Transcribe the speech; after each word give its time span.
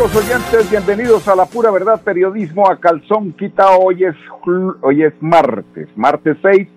Oyentes, 0.00 0.70
bienvenidos 0.70 1.28
a 1.28 1.36
la 1.36 1.44
pura 1.44 1.70
verdad 1.70 2.00
periodismo 2.02 2.70
a 2.70 2.80
calzón 2.80 3.34
quita. 3.34 3.76
Hoy 3.76 4.04
es, 4.04 4.16
hoy 4.80 5.02
es 5.02 5.12
martes, 5.20 5.88
martes 5.94 6.38
6 6.40 6.68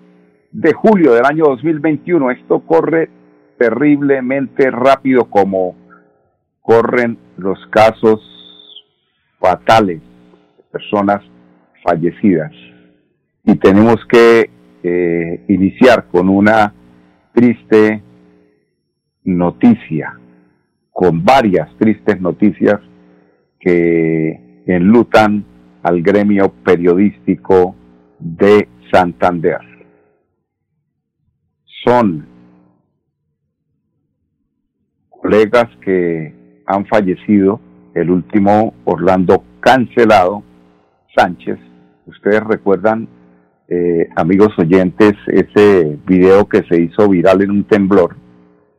de 0.52 0.72
julio 0.74 1.14
del 1.14 1.24
año 1.24 1.44
2021. 1.46 2.30
Esto 2.32 2.60
corre 2.60 3.08
terriblemente 3.58 4.70
rápido 4.70 5.24
como 5.24 5.74
corren 6.60 7.16
los 7.38 7.58
casos 7.70 8.20
fatales 9.40 10.02
de 10.58 10.62
personas 10.70 11.22
fallecidas. 11.82 12.52
Y 13.42 13.54
tenemos 13.54 14.04
que 14.06 14.50
eh, 14.82 15.44
iniciar 15.48 16.08
con 16.12 16.28
una 16.28 16.74
triste 17.32 18.02
noticia, 19.24 20.20
con 20.92 21.24
varias 21.24 21.74
tristes 21.78 22.20
noticias 22.20 22.80
que 23.64 24.62
enlutan 24.66 25.44
al 25.82 26.02
gremio 26.02 26.52
periodístico 26.64 27.74
de 28.18 28.68
Santander. 28.92 29.58
Son 31.84 32.26
colegas 35.08 35.66
que 35.82 36.62
han 36.66 36.86
fallecido, 36.86 37.60
el 37.94 38.10
último 38.10 38.74
Orlando 38.84 39.44
Cancelado 39.60 40.42
Sánchez. 41.16 41.58
Ustedes 42.06 42.40
recuerdan, 42.44 43.08
eh, 43.68 44.08
amigos 44.16 44.50
oyentes, 44.58 45.12
ese 45.28 45.98
video 46.06 46.48
que 46.48 46.62
se 46.68 46.82
hizo 46.82 47.08
viral 47.08 47.42
en 47.42 47.50
un 47.50 47.64
temblor, 47.64 48.16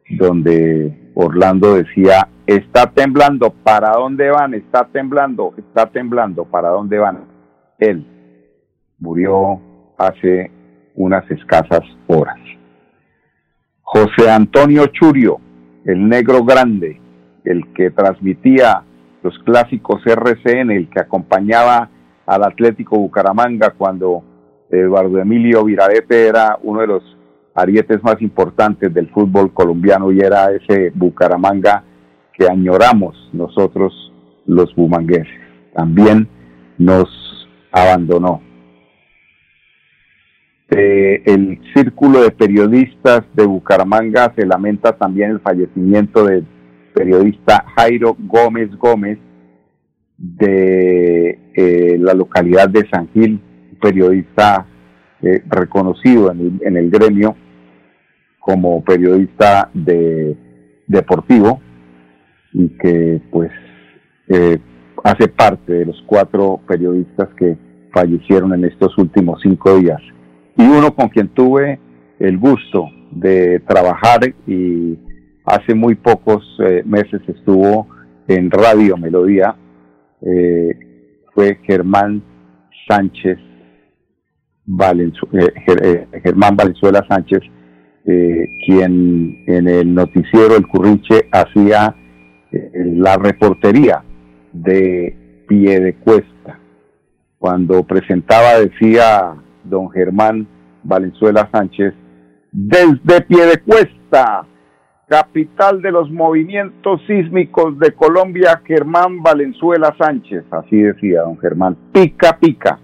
donde 0.10 1.12
Orlando 1.16 1.76
decía, 1.76 2.28
Está 2.48 2.92
temblando, 2.92 3.50
¿para 3.50 3.92
dónde 3.92 4.30
van? 4.30 4.54
Está 4.54 4.86
temblando, 4.86 5.54
está 5.58 5.88
temblando, 5.88 6.46
¿para 6.46 6.70
dónde 6.70 7.00
van? 7.00 7.26
Él 7.80 8.06
murió 9.00 9.60
hace 9.98 10.52
unas 10.96 11.30
escasas 11.32 11.82
horas. 12.08 12.38
José 13.82 14.30
Antonio 14.30 14.86
Churio, 14.88 15.40
el 15.86 16.08
negro 16.08 16.44
grande, 16.44 17.02
el 17.44 17.74
que 17.74 17.90
transmitía 17.92 18.84
los 19.24 19.38
clásicos 19.40 20.06
RCN, 20.06 20.72
el 20.72 20.90
que 20.90 21.00
acompañaba 21.00 21.90
al 22.28 22.44
Atlético 22.44 22.98
Bucaramanga 23.00 23.72
cuando 23.72 24.24
Eduardo 24.70 25.20
Emilio 25.20 25.64
Viradete 25.64 26.28
era 26.28 26.58
uno 26.62 26.82
de 26.82 26.88
los 26.88 27.18
arietes 27.56 28.04
más 28.04 28.22
importantes 28.22 28.94
del 28.94 29.10
fútbol 29.10 29.52
colombiano 29.54 30.12
y 30.12 30.20
era 30.20 30.52
ese 30.52 30.92
Bucaramanga 30.94 31.84
que 32.38 32.48
añoramos 32.48 33.16
nosotros 33.34 33.94
los 34.46 34.74
bumangueses. 34.76 35.28
También 35.74 36.28
nos 36.78 37.08
abandonó. 37.72 38.42
Eh, 40.70 41.22
el 41.26 41.60
círculo 41.76 42.22
de 42.22 42.32
periodistas 42.32 43.22
de 43.34 43.46
Bucaramanga 43.46 44.34
se 44.36 44.46
lamenta 44.46 44.98
también 44.98 45.32
el 45.32 45.40
fallecimiento 45.40 46.26
del 46.26 46.46
periodista 46.94 47.66
Jairo 47.76 48.16
Gómez 48.20 48.72
Gómez 48.78 49.20
de 50.18 51.40
eh, 51.54 51.98
la 52.00 52.14
localidad 52.14 52.70
de 52.70 52.88
San 52.90 53.10
Gil, 53.10 53.40
periodista 53.80 54.66
eh, 55.22 55.44
reconocido 55.48 56.32
en 56.32 56.40
el, 56.40 56.68
en 56.68 56.78
el, 56.78 56.90
gremio 56.90 57.36
como 58.40 58.84
periodista 58.84 59.70
de, 59.74 60.36
deportivo 60.88 61.62
y 62.56 62.70
que 62.78 63.22
pues 63.32 63.52
eh, 64.30 64.58
hace 65.04 65.28
parte 65.28 65.74
de 65.74 65.86
los 65.86 66.02
cuatro 66.06 66.62
periodistas 66.68 67.28
que 67.38 67.58
fallecieron 67.94 68.54
en 68.54 68.66
estos 68.66 68.98
últimos 68.98 69.42
cinco 69.44 69.78
días. 69.78 70.02
Y 70.58 70.64
uno 70.64 70.96
con 70.96 71.10
quien 71.10 71.28
tuve 71.30 71.80
el 72.18 72.38
gusto 72.38 72.90
de 73.12 73.60
trabajar 73.68 74.22
y 74.48 74.98
hace 75.46 75.76
muy 75.76 75.96
pocos 75.96 76.44
eh, 76.66 76.82
meses 76.86 77.22
estuvo 77.28 77.88
en 78.28 78.50
Radio 78.50 78.96
Melodía, 78.98 79.56
eh, 80.22 80.80
fue 81.34 81.60
Germán 81.64 82.24
Sánchez 82.90 83.38
Valenzuela, 84.66 85.52
Germán 86.24 86.56
Valenzuela 86.56 87.06
Sánchez, 87.08 87.42
quien 88.66 89.44
en 89.48 89.68
el 89.68 89.94
noticiero 89.94 90.56
El 90.56 90.68
Curriche 90.68 91.28
hacía 91.32 91.96
la 92.74 93.18
reportería 93.18 94.04
de 94.54 95.44
Piedecuesta. 95.48 96.60
Cuando 97.38 97.84
presentaba 97.84 98.60
decía 98.60 99.36
don 99.64 99.90
Germán 99.92 100.48
Valenzuela 100.84 101.50
Sánchez, 101.52 101.94
desde 102.52 103.22
Piedecuesta, 103.22 104.46
capital 105.08 105.82
de 105.82 105.92
los 105.92 106.10
movimientos 106.10 107.02
sísmicos 107.06 107.78
de 107.80 107.92
Colombia, 107.92 108.62
Germán 108.66 109.22
Valenzuela 109.22 109.96
Sánchez, 110.00 110.44
así 110.52 110.78
decía 110.78 111.22
don 111.22 111.38
Germán, 111.38 111.78
pica 111.92 112.40
pica, 112.40 112.80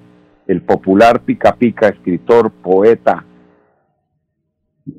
el 0.48 0.62
popular 0.62 1.22
pica 1.22 1.56
pica, 1.56 1.88
escritor, 1.88 2.52
poeta, 2.52 3.26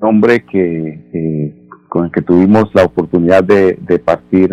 hombre 0.01 0.45
que 0.45 1.11
eh, 1.13 1.62
con 1.93 2.07
el 2.07 2.11
que 2.11 2.23
tuvimos 2.23 2.75
la 2.75 2.85
oportunidad 2.85 3.45
de, 3.45 3.99
partir 3.99 4.51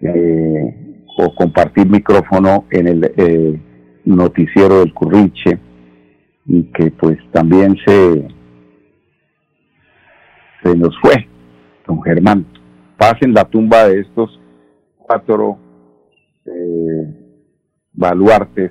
eh, 0.00 1.04
o 1.18 1.34
compartir 1.34 1.86
micrófono 1.86 2.64
en 2.70 2.88
el 2.88 3.12
eh, 3.14 3.60
noticiero 4.06 4.78
del 4.78 4.94
Curriche 4.94 5.58
y 6.46 6.62
que 6.72 6.90
pues 6.92 7.18
también 7.30 7.76
se, 7.84 8.26
se 10.62 10.74
nos 10.74 10.98
fue, 11.02 11.28
don 11.86 12.02
Germán. 12.04 12.46
Pasen 12.96 13.34
la 13.34 13.44
tumba 13.44 13.88
de 13.88 14.00
estos 14.00 14.40
cuatro 14.96 15.58
eh, 16.46 17.36
baluartes 17.92 18.70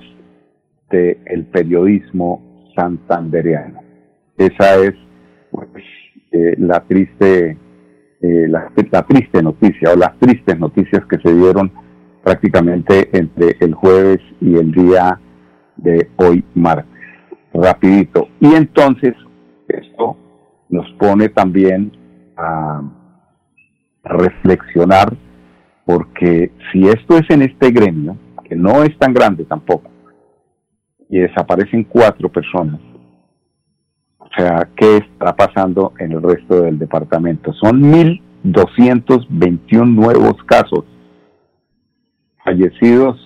del 0.89 1.45
periodismo 1.51 2.65
santandereano. 2.75 3.79
Esa 4.39 4.83
es 4.85 4.95
pues, 5.51 5.83
la 6.57 6.79
triste 6.87 7.59
eh, 8.21 8.47
la, 8.47 8.69
triste 9.07 9.41
noticia 9.41 9.93
o 9.93 9.95
las 9.95 10.17
tristes 10.19 10.59
noticias 10.59 11.03
que 11.07 11.17
se 11.17 11.33
dieron 11.33 11.71
prácticamente 12.23 13.09
entre 13.17 13.57
el 13.59 13.73
jueves 13.73 14.19
y 14.39 14.55
el 14.55 14.71
día 14.71 15.19
de 15.77 16.09
hoy 16.17 16.43
martes. 16.53 16.85
Rapidito. 17.53 18.27
Y 18.39 18.53
entonces 18.53 19.15
esto 19.67 20.17
nos 20.69 20.89
pone 20.99 21.29
también 21.29 21.91
a 22.37 22.81
reflexionar 24.03 25.17
porque 25.85 26.51
si 26.71 26.87
esto 26.87 27.17
es 27.17 27.29
en 27.29 27.41
este 27.41 27.71
gremio, 27.71 28.17
que 28.43 28.55
no 28.55 28.83
es 28.83 28.97
tan 28.97 29.13
grande 29.13 29.45
tampoco, 29.45 29.89
y 31.09 31.19
desaparecen 31.19 31.83
cuatro 31.83 32.29
personas, 32.29 32.79
o 34.31 34.35
sea, 34.37 34.69
¿qué 34.77 34.97
está 34.97 35.35
pasando 35.35 35.93
en 35.99 36.13
el 36.13 36.21
resto 36.21 36.61
del 36.61 36.77
departamento? 36.79 37.51
Son 37.53 37.81
1.221 37.81 39.93
nuevos 39.93 40.35
casos. 40.45 40.85
Fallecidos 42.43 43.19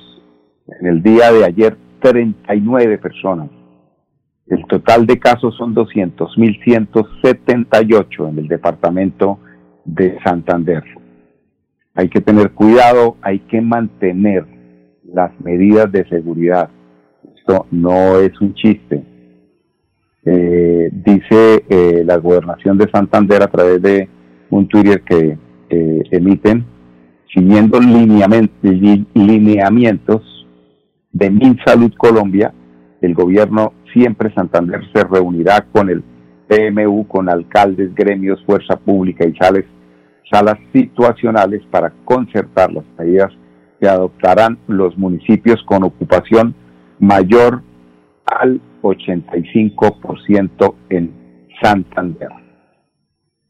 en 0.79 0.87
el 0.87 1.03
día 1.03 1.31
de 1.31 1.45
ayer, 1.45 1.77
39 2.01 2.97
personas. 2.97 3.51
El 4.47 4.65
total 4.65 5.05
de 5.05 5.19
casos 5.19 5.55
son 5.57 5.75
200.178 5.75 8.29
en 8.29 8.39
el 8.39 8.47
departamento 8.47 9.37
de 9.85 10.17
Santander. 10.23 10.83
Hay 11.93 12.09
que 12.09 12.21
tener 12.21 12.49
cuidado, 12.51 13.17
hay 13.21 13.37
que 13.39 13.61
mantener 13.61 14.45
las 15.03 15.39
medidas 15.39 15.91
de 15.91 16.07
seguridad. 16.09 16.71
Esto 17.37 17.67
no 17.69 18.17
es 18.19 18.41
un 18.41 18.55
chiste 18.55 19.14
eh, 20.25 20.89
dice 20.91 21.63
eh, 21.69 22.03
la 22.05 22.17
gobernación 22.17 22.79
de 22.79 22.89
Santander 22.89 23.43
a 23.43 23.47
través 23.47 23.81
de 23.81 24.09
un 24.49 24.67
Twitter 24.67 25.01
que 25.03 25.37
eh, 25.69 26.03
emiten, 26.11 26.65
siguiendo 27.33 27.79
lineamientos 27.79 30.21
de 31.11 31.29
MinSalud 31.29 31.93
Colombia, 31.95 32.53
el 33.01 33.13
gobierno 33.13 33.73
siempre 33.93 34.33
Santander 34.33 34.81
se 34.93 35.03
reunirá 35.03 35.67
con 35.71 35.89
el 35.89 36.03
PMU, 36.47 37.07
con 37.07 37.29
alcaldes, 37.29 37.93
gremios, 37.93 38.43
fuerza 38.45 38.77
pública 38.77 39.27
y 39.27 39.35
salas, 39.35 39.65
salas 40.31 40.57
situacionales 40.73 41.61
para 41.69 41.93
concertar 42.03 42.73
las 42.73 42.85
medidas 42.97 43.31
que 43.79 43.87
adoptarán 43.87 44.57
los 44.67 44.97
municipios 44.97 45.61
con 45.65 45.83
ocupación 45.83 46.55
mayor 46.99 47.61
al 48.25 48.59
85% 48.81 50.75
en 50.89 51.47
Santander. 51.61 52.29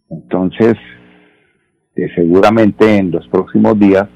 Entonces, 0.10 0.76
eh, 1.96 2.10
seguramente 2.16 2.98
en 2.98 3.12
los 3.12 3.28
próximos 3.30 3.80
días, 3.80 4.08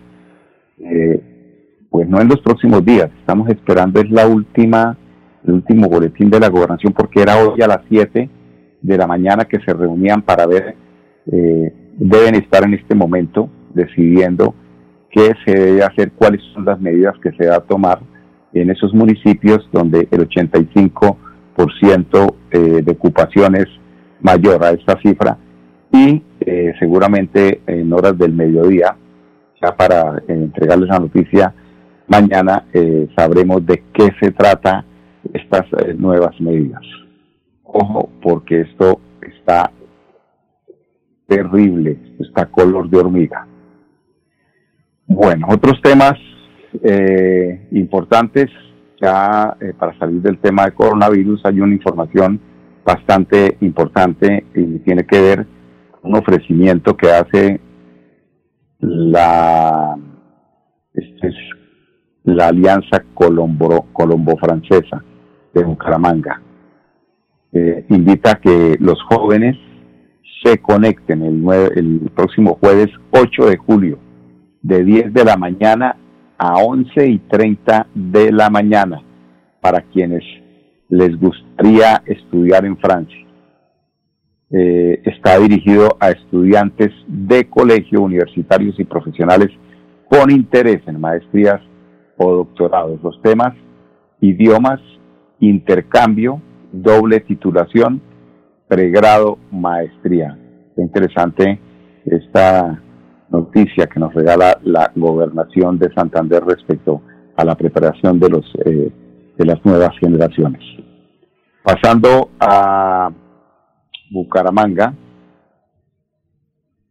eh, 0.80 1.86
pues 1.90 2.08
no 2.08 2.22
en 2.22 2.28
los 2.28 2.42
próximos 2.42 2.86
días, 2.86 3.10
estamos 3.20 3.50
esperando 3.50 4.00
es 4.00 4.10
la 4.12 4.28
última, 4.28 4.98
el 5.44 5.54
último 5.54 5.90
boletín 5.90 6.30
de 6.30 6.40
la 6.40 6.50
gobernación 6.50 6.94
porque 6.94 7.22
era 7.22 7.38
hoy 7.38 7.62
a 7.62 7.68
las 7.68 7.82
7 7.90 8.30
de 8.82 8.98
la 8.98 9.08
mañana 9.08 9.46
que 9.46 9.60
se 9.60 9.74
reunían 9.74 10.22
para 10.22 10.46
ver, 10.46 10.76
eh, 11.32 11.74
deben 11.98 12.36
estar 12.36 12.64
en 12.64 12.76
este 12.76 12.96
momento 12.96 13.50
decidiendo 13.74 14.54
qué 15.10 15.34
se 15.46 15.52
debe 15.52 15.84
hacer, 15.84 16.12
cuáles 16.12 16.42
son 16.54 16.66
las 16.66 16.80
medidas 16.80 17.16
que 17.22 17.32
se 17.32 17.48
va 17.48 17.56
a 17.56 17.62
tomar 17.62 18.00
en 18.54 18.70
esos 18.70 18.94
municipios 18.94 19.68
donde 19.72 20.08
el 20.12 20.28
85% 20.28 22.36
eh, 22.52 22.82
de 22.84 22.92
ocupación 22.92 23.56
es 23.56 23.68
mayor 24.22 24.64
a 24.64 24.70
esta 24.72 25.00
cifra 25.02 25.38
y 25.92 26.22
eh, 26.40 26.74
seguramente 26.80 27.62
en 27.68 27.92
horas 27.94 28.18
del 28.18 28.34
mediodía, 28.34 28.96
ya 29.62 29.76
para 29.76 30.18
eh, 30.20 30.24
entregarles 30.28 30.90
la 30.90 31.00
noticia, 31.00 31.54
mañana 32.08 32.66
sabremos 33.16 33.66
de 33.66 33.84
qué 33.94 34.10
se 34.20 34.32
trata 34.32 34.84
estas 35.32 35.66
nuevas 35.96 36.40
medidas. 36.42 36.82
Ojo, 37.64 38.10
porque 38.22 38.62
esto 38.62 39.00
está 39.22 39.72
terrible, 41.28 42.00
está 42.20 42.48
color 42.48 42.90
de 42.90 42.98
hormiga. 42.98 43.46
Bueno, 45.06 45.46
otros 45.52 45.80
temas 45.84 46.18
eh, 46.84 47.68
importantes, 47.72 48.50
ya 49.02 49.56
eh, 49.60 49.74
para 49.78 49.98
salir 49.98 50.22
del 50.22 50.40
tema 50.40 50.66
de 50.66 50.72
coronavirus 50.72 51.46
hay 51.46 51.62
una 51.62 51.74
información 51.74 52.40
bastante 52.86 53.58
importante 53.62 54.46
y 54.54 54.80
tiene 54.80 55.06
que 55.06 55.22
ver 55.22 55.48
con 55.92 56.12
un 56.12 56.18
ofrecimiento 56.18 56.96
que 56.96 57.12
hace 57.12 57.62
la, 58.80 59.98
este 60.94 61.34
la 62.24 62.48
Alianza 62.48 63.04
Colombo, 63.14 64.38
Francesa 64.40 65.04
de 65.54 65.64
Bucaramanga. 65.64 66.42
Eh, 67.52 67.86
invita 67.90 68.40
que 68.40 68.78
los 68.80 69.02
jóvenes 69.04 69.58
se 70.44 70.60
conecten 70.60 71.24
el, 71.24 71.44
el 71.76 72.12
próximo 72.14 72.58
jueves 72.62 72.90
8 73.12 73.46
de 73.48 73.58
julio 73.58 74.00
de 74.62 74.84
10 74.84 75.14
de 75.14 75.26
la 75.26 75.36
mañana 75.36 75.96
a 76.40 76.56
11 76.56 77.06
y 77.06 77.20
30 77.20 77.88
de 77.94 78.32
la 78.32 78.50
mañana 78.50 79.02
para 79.62 79.82
quienes 79.82 80.24
les 80.88 81.20
gustaría 81.20 82.02
estudiar 82.06 82.66
en 82.66 82.78
Francia. 82.78 83.28
Eh, 84.52 85.02
está 85.06 85.38
dirigido 85.38 85.98
a 86.00 86.10
estudiantes 86.10 86.90
de 87.08 87.48
colegio, 87.48 88.02
universitarios 88.02 88.80
y 88.80 88.86
profesionales 88.86 89.50
con 90.10 90.32
interés 90.32 90.82
en 90.88 91.00
maestrías 91.00 91.62
o 92.18 92.32
doctorados. 92.38 93.00
Los 93.04 93.22
temas, 93.22 93.54
idiomas, 94.22 94.80
intercambio, 95.40 96.42
doble 96.72 97.20
titulación, 97.20 98.02
pregrado, 98.68 99.38
maestría. 99.52 100.38
Es 100.72 100.78
interesante 100.80 101.60
esta 102.06 102.82
noticia 103.32 103.88
que 103.88 104.00
nos 104.00 104.14
regala 104.14 104.60
la 104.64 104.92
gobernación 104.96 105.78
de 105.78 105.94
Santander 105.94 106.44
respecto 106.44 107.02
a 107.36 107.46
la 107.46 107.56
preparación 107.56 108.20
de 108.20 108.30
los 108.30 108.46
eh, 108.66 108.92
de 109.38 109.46
las 109.46 109.64
nuevas 109.66 109.98
generaciones. 110.00 110.62
Pasando 111.64 112.30
a 112.40 113.10
Bucaramanga, 114.12 114.94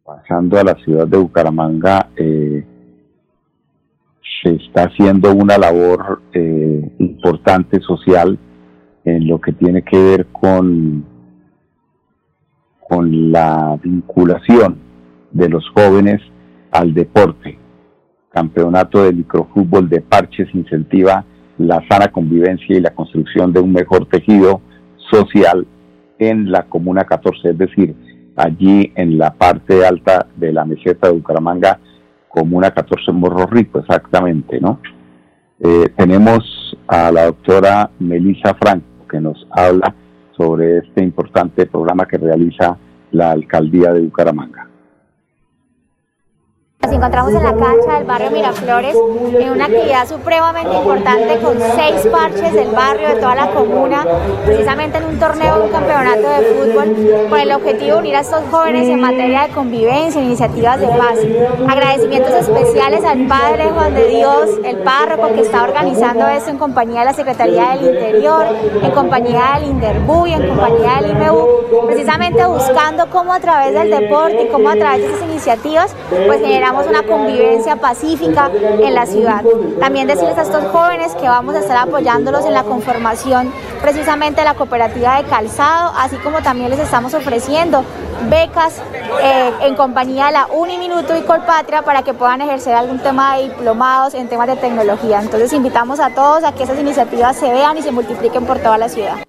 pasando 0.03 0.59
a 0.59 0.63
la 0.63 0.75
ciudad 0.83 1.07
de 1.07 1.17
Bucaramanga, 1.17 2.09
eh, 2.15 2.65
se 4.41 4.55
está 4.55 4.85
haciendo 4.85 5.33
una 5.33 5.57
labor 5.57 6.21
eh, 6.33 6.91
importante 6.97 7.79
social 7.81 8.39
en 9.03 9.27
lo 9.27 9.39
que 9.39 9.51
tiene 9.53 9.83
que 9.83 9.97
ver 9.97 10.27
con, 10.27 11.05
con 12.87 13.31
la 13.31 13.77
vinculación 13.83 14.88
de 15.31 15.49
los 15.49 15.67
jóvenes 15.69 16.21
al 16.71 16.93
deporte. 16.93 17.57
Campeonato 18.31 19.03
de 19.03 19.13
microfútbol 19.13 19.89
de 19.89 20.01
Parches 20.01 20.53
incentiva 20.53 21.25
la 21.57 21.83
sana 21.89 22.07
convivencia 22.07 22.77
y 22.77 22.79
la 22.79 22.91
construcción 22.91 23.51
de 23.51 23.59
un 23.59 23.73
mejor 23.73 24.05
tejido 24.07 24.61
social 25.11 25.67
en 26.17 26.51
la 26.51 26.63
Comuna 26.63 27.03
14, 27.03 27.49
es 27.49 27.57
decir, 27.57 27.95
allí 28.35 28.91
en 28.95 29.17
la 29.17 29.33
parte 29.33 29.85
alta 29.85 30.27
de 30.35 30.53
la 30.53 30.65
meseta 30.65 31.07
de 31.07 31.13
Bucaramanga, 31.13 31.79
Comuna 32.29 32.71
14 32.71 33.11
Morro 33.11 33.45
Rico, 33.47 33.79
exactamente, 33.79 34.59
¿no? 34.61 34.79
Eh, 35.59 35.89
tenemos 35.97 36.77
a 36.87 37.11
la 37.11 37.25
doctora 37.25 37.89
Melissa 37.99 38.53
Franco, 38.53 39.07
que 39.09 39.19
nos 39.19 39.45
habla 39.51 39.93
sobre 40.37 40.77
este 40.77 41.03
importante 41.03 41.65
programa 41.65 42.05
que 42.05 42.17
realiza 42.17 42.77
la 43.11 43.31
alcaldía 43.31 43.91
de 43.91 44.01
Bucaramanga. 44.01 44.68
Encontramos 46.99 47.33
en 47.33 47.43
la 47.43 47.53
cancha 47.55 47.93
del 47.93 48.03
barrio 48.03 48.29
Miraflores 48.29 48.93
en 49.39 49.49
una 49.51 49.65
actividad 49.67 50.05
supremamente 50.05 50.75
importante 50.75 51.37
con 51.37 51.57
seis 51.57 52.05
parches 52.11 52.51
del 52.51 52.71
barrio, 52.71 53.07
de 53.07 53.15
toda 53.15 53.35
la 53.35 53.51
comuna, 53.51 54.05
precisamente 54.45 54.97
en 54.97 55.05
un 55.05 55.17
torneo, 55.17 55.63
un 55.63 55.69
campeonato 55.71 56.27
de 56.27 56.41
fútbol, 56.47 57.29
con 57.29 57.39
el 57.39 57.53
objetivo 57.53 57.93
de 57.93 57.99
unir 57.99 58.15
a 58.17 58.19
estos 58.19 58.41
jóvenes 58.51 58.89
en 58.89 58.99
materia 58.99 59.43
de 59.43 59.53
convivencia, 59.53 60.21
iniciativas 60.21 60.81
de 60.81 60.87
paz. 60.87 61.17
Agradecimientos 61.69 62.33
especiales 62.33 63.05
al 63.05 63.27
Padre 63.27 63.69
Juan 63.69 63.95
de 63.95 64.07
Dios, 64.07 64.49
el 64.65 64.79
párroco 64.79 65.33
que 65.33 65.39
está 65.39 65.63
organizando 65.63 66.27
esto 66.27 66.49
en 66.49 66.57
compañía 66.57 66.99
de 66.99 67.05
la 67.05 67.13
Secretaría 67.13 67.77
del 67.77 67.95
Interior, 67.95 68.43
en 68.83 68.91
compañía 68.91 69.53
del 69.55 69.69
Inderbu 69.69 70.27
y 70.27 70.33
en 70.33 70.49
compañía 70.49 71.01
del 71.01 71.11
IMEU, 71.11 71.47
precisamente 71.85 72.45
buscando 72.45 73.09
cómo 73.09 73.33
a 73.33 73.39
través 73.39 73.73
del 73.73 73.89
deporte 73.89 74.43
y 74.43 74.47
cómo 74.49 74.69
a 74.69 74.75
través 74.75 74.99
de 74.99 75.07
esas 75.07 75.21
iniciativas, 75.21 75.95
pues 76.27 76.41
generamos 76.41 76.88
una 76.89 77.03
convivencia 77.03 77.75
pacífica 77.75 78.49
en 78.53 78.93
la 78.93 79.05
ciudad. 79.05 79.43
También 79.79 80.07
decirles 80.07 80.37
a 80.37 80.41
estos 80.41 80.65
jóvenes 80.71 81.13
que 81.15 81.27
vamos 81.27 81.55
a 81.55 81.59
estar 81.59 81.77
apoyándolos 81.77 82.45
en 82.45 82.53
la 82.53 82.63
conformación 82.63 83.51
precisamente 83.81 84.41
de 84.41 84.45
la 84.45 84.55
cooperativa 84.55 85.17
de 85.17 85.29
calzado, 85.29 85.93
así 85.97 86.17
como 86.17 86.41
también 86.41 86.69
les 86.69 86.79
estamos 86.79 87.13
ofreciendo 87.13 87.83
becas 88.29 88.81
eh, 89.21 89.51
en 89.61 89.75
compañía 89.75 90.27
de 90.27 90.31
la 90.33 90.47
Uniminuto 90.47 91.15
y 91.17 91.21
Colpatria 91.21 91.83
para 91.83 92.03
que 92.03 92.13
puedan 92.13 92.41
ejercer 92.41 92.75
algún 92.75 92.99
tema 92.99 93.37
de 93.37 93.43
diplomados 93.43 94.13
en 94.13 94.27
temas 94.27 94.47
de 94.47 94.55
tecnología. 94.55 95.19
Entonces 95.21 95.53
invitamos 95.53 95.99
a 95.99 96.09
todos 96.13 96.43
a 96.43 96.53
que 96.53 96.63
esas 96.63 96.79
iniciativas 96.79 97.37
se 97.37 97.51
vean 97.51 97.77
y 97.77 97.81
se 97.81 97.91
multipliquen 97.91 98.45
por 98.45 98.59
toda 98.59 98.77
la 98.77 98.89
ciudad. 98.89 99.28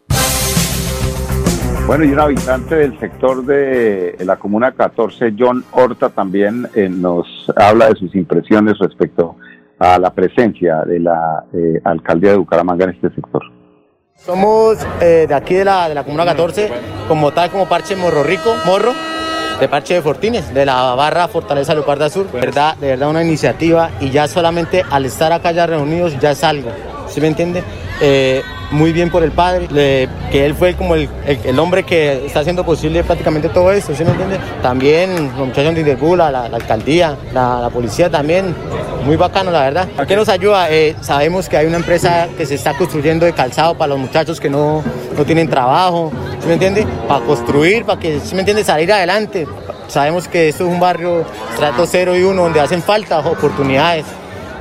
Bueno, 1.91 2.05
y 2.05 2.13
un 2.13 2.21
habitante 2.21 2.77
del 2.77 2.97
sector 3.01 3.45
de 3.45 4.15
la 4.21 4.37
Comuna 4.37 4.71
14, 4.71 5.35
John 5.37 5.65
Horta, 5.73 6.09
también 6.09 6.69
eh, 6.77 6.89
nos 6.89 7.27
habla 7.57 7.89
de 7.89 7.97
sus 7.97 8.15
impresiones 8.15 8.79
respecto 8.79 9.35
a 9.77 9.99
la 9.99 10.15
presencia 10.15 10.85
de 10.85 11.01
la 11.01 11.43
eh, 11.53 11.81
alcaldía 11.83 12.31
de 12.31 12.37
Bucaramanga 12.37 12.85
en 12.85 12.91
este 12.91 13.11
sector. 13.11 13.43
Somos 14.15 14.79
eh, 15.01 15.27
de 15.29 15.35
aquí 15.35 15.55
de 15.55 15.65
la, 15.65 16.05
Comuna 16.05 16.25
14, 16.25 16.71
como 17.09 17.33
tal, 17.33 17.51
como 17.51 17.69
Parche 17.69 17.97
Morro 17.97 18.23
Rico, 18.23 18.55
Morro, 18.65 18.93
de 19.59 19.67
Parche 19.67 19.95
de 19.95 20.03
Fortines, 20.03 20.55
de 20.55 20.65
la 20.65 20.95
barra 20.95 21.27
Fortaleza 21.27 21.75
Leoparda 21.75 22.09
Sur. 22.09 22.31
De 22.31 22.39
verdad, 22.39 22.77
de 22.77 22.87
verdad 22.87 23.11
una 23.11 23.25
iniciativa 23.25 23.91
y 23.99 24.11
ya 24.11 24.29
solamente 24.29 24.85
al 24.89 25.07
estar 25.07 25.33
acá 25.33 25.51
ya 25.51 25.67
reunidos 25.67 26.17
ya 26.21 26.31
es 26.31 26.45
algo, 26.45 26.71
¿sí 27.09 27.21
me 27.21 27.27
entiende? 27.27 27.65
Muy 28.71 28.93
bien 28.93 29.11
por 29.11 29.23
el 29.23 29.33
padre, 29.33 29.67
que 30.31 30.47
él 30.47 30.55
fue 30.55 30.75
como 30.75 30.95
el, 30.95 31.09
hombre 31.59 31.83
que 31.83 32.27
está 32.27 32.41
haciendo 32.41 32.65
posible 32.65 33.03
prácticamente 33.05 33.49
todo 33.49 33.73
esto, 33.73 33.95
¿sí 33.95 34.05
me 34.05 34.11
entiende? 34.11 34.39
También 34.63 35.15
los 35.37 35.49
muchachos 35.49 35.75
de 35.75 35.81
Interbula, 35.81 36.31
la, 36.31 36.45
alcaldía, 36.45 37.17
la, 37.33 37.69
policía 37.73 38.11
también, 38.11 38.55
muy 39.05 39.17
bacano 39.17 39.51
la 39.51 39.63
verdad. 39.63 39.89
¿A 39.97 40.07
qué 40.07 40.17
nos 40.17 40.29
ayuda? 40.29 40.71
Eh, 40.71 40.95
sabemos 41.01 41.49
que 41.49 41.57
hay 41.57 41.67
una 41.67 41.77
empresa 41.77 42.29
que 42.37 42.47
se 42.47 42.55
está 42.55 42.75
construyendo 42.75 43.27
de 43.27 43.33
calzado 43.33 43.77
para 43.77 43.89
los 43.89 43.99
muchachos 43.99 44.41
que 44.41 44.51
no, 44.51 44.83
no 45.17 45.25
tienen 45.25 45.49
trabajo, 45.49 46.13
¿sí 46.41 46.47
me 46.47 46.55
entiende? 46.55 46.87
Para 47.09 47.25
construir, 47.25 47.85
para 47.85 47.99
que, 47.99 48.21
¿sí 48.21 48.35
me 48.35 48.41
entiende? 48.41 48.65
Salir 48.65 48.93
adelante 48.93 49.47
sabemos 49.91 50.29
que 50.29 50.49
esto 50.49 50.65
es 50.65 50.71
un 50.71 50.81
barrio 50.81 51.25
trato 51.57 51.85
0 51.87 52.17
y 52.17 52.23
1 52.23 52.43
donde 52.43 52.61
hacen 52.61 52.83
falta 52.83 53.19
oportunidades. 53.19 54.07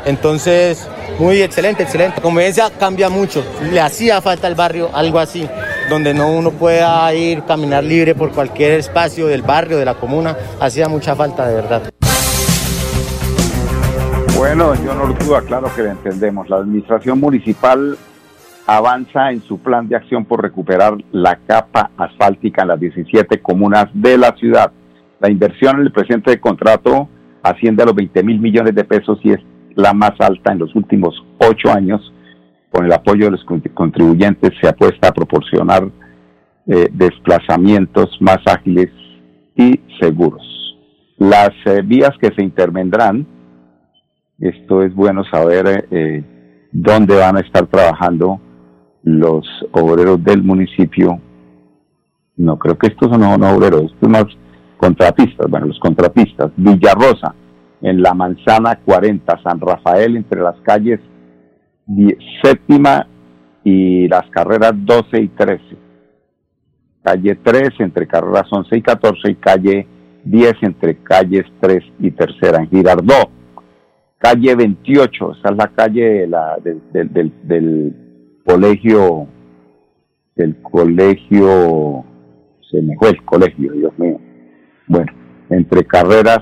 Entonces, 0.05 0.87
muy 1.19 1.41
excelente, 1.41 1.83
excelente. 1.83 2.15
La 2.17 2.23
convivencia 2.23 2.69
cambia 2.79 3.09
mucho. 3.09 3.43
Le 3.71 3.81
hacía 3.81 4.21
falta 4.21 4.47
al 4.47 4.55
barrio 4.55 4.89
algo 4.93 5.19
así, 5.19 5.47
donde 5.89 6.13
no 6.13 6.31
uno 6.31 6.51
pueda 6.51 7.13
ir, 7.13 7.43
caminar 7.43 7.83
libre 7.83 8.15
por 8.15 8.31
cualquier 8.31 8.79
espacio 8.79 9.27
del 9.27 9.41
barrio, 9.41 9.77
de 9.77 9.85
la 9.85 9.95
comuna. 9.95 10.35
Hacía 10.59 10.87
mucha 10.87 11.15
falta, 11.15 11.45
de 11.47 11.55
verdad. 11.55 11.93
Bueno, 14.37 14.73
yo 14.75 14.93
no 14.95 15.07
lo 15.07 15.13
duda, 15.13 15.41
claro 15.41 15.69
que 15.75 15.83
lo 15.83 15.91
entendemos. 15.91 16.49
La 16.49 16.57
administración 16.57 17.19
municipal 17.19 17.97
avanza 18.65 19.31
en 19.31 19.41
su 19.41 19.59
plan 19.59 19.89
de 19.89 19.97
acción 19.97 20.23
por 20.23 20.41
recuperar 20.41 20.93
la 21.11 21.35
capa 21.45 21.91
asfáltica 21.97 22.61
en 22.61 22.69
las 22.69 22.79
17 22.79 23.41
comunas 23.41 23.87
de 23.93 24.17
la 24.17 24.31
ciudad. 24.37 24.71
La 25.19 25.29
inversión 25.29 25.77
en 25.77 25.81
el 25.81 25.91
presente 25.91 26.39
contrato 26.39 27.09
asciende 27.43 27.83
a 27.83 27.87
los 27.87 27.95
20 27.95 28.23
mil 28.23 28.39
millones 28.39 28.73
de 28.75 28.83
pesos 28.85 29.19
y 29.23 29.31
es 29.31 29.39
la 29.79 29.93
más 29.93 30.13
alta 30.19 30.51
en 30.51 30.59
los 30.59 30.75
últimos 30.75 31.15
ocho 31.39 31.71
años. 31.71 32.13
Con 32.71 32.85
el 32.85 32.93
apoyo 32.93 33.25
de 33.25 33.31
los 33.31 33.45
contribuyentes 33.73 34.51
se 34.61 34.67
apuesta 34.67 35.07
a 35.07 35.11
proporcionar 35.11 35.89
eh, 36.67 36.87
desplazamientos 36.91 38.15
más 38.19 38.37
ágiles 38.45 38.89
y 39.55 39.79
seguros. 39.99 40.43
Las 41.17 41.51
eh, 41.65 41.81
vías 41.83 42.11
que 42.21 42.31
se 42.35 42.43
intervendrán, 42.43 43.25
esto 44.39 44.83
es 44.83 44.93
bueno 44.93 45.23
saber 45.25 45.87
eh, 45.89 46.23
dónde 46.71 47.15
van 47.15 47.37
a 47.37 47.41
estar 47.41 47.65
trabajando 47.67 48.39
los 49.03 49.45
obreros 49.71 50.23
del 50.23 50.43
municipio. 50.43 51.19
No 52.37 52.59
creo 52.59 52.77
que 52.77 52.87
estos 52.87 53.09
son 53.09 53.23
obreros, 53.23 53.91
estos 53.91 53.99
son 54.01 54.29
contratistas, 54.77 55.49
bueno, 55.49 55.67
los 55.67 55.79
contratistas. 55.79 56.51
Villarrosa, 56.55 57.33
en 57.81 58.01
la 58.01 58.13
manzana 58.13 58.79
40, 58.83 59.41
San 59.43 59.59
Rafael, 59.59 60.17
entre 60.17 60.41
las 60.41 60.59
calles 60.61 60.99
séptima 62.43 63.07
y 63.63 64.07
las 64.07 64.29
carreras 64.29 64.73
12 64.75 65.21
y 65.21 65.27
13. 65.29 65.63
Calle 67.03 67.35
3 67.41 67.69
entre 67.79 68.07
carreras 68.07 68.47
11 68.51 68.77
y 68.77 68.81
14 68.81 69.31
y 69.31 69.35
calle 69.35 69.87
10 70.25 70.53
entre 70.61 70.97
calles 70.97 71.45
3 71.59 71.83
y 71.99 72.11
tercera 72.11 72.59
en 72.59 72.69
Girardot. 72.69 73.29
Calle 74.17 74.53
28, 74.53 75.31
esa 75.39 75.49
es 75.49 75.57
la 75.57 75.67
calle 75.67 76.27
la, 76.27 76.57
del, 76.61 76.81
del, 76.91 77.33
del 77.43 77.95
colegio, 78.45 79.27
del 80.35 80.61
colegio, 80.61 82.03
se 82.69 82.81
me 82.81 82.97
fue 82.97 83.09
el 83.09 83.23
colegio, 83.23 83.71
Dios 83.71 83.97
mío. 83.97 84.19
Bueno, 84.87 85.11
entre 85.49 85.85
carreras 85.85 86.39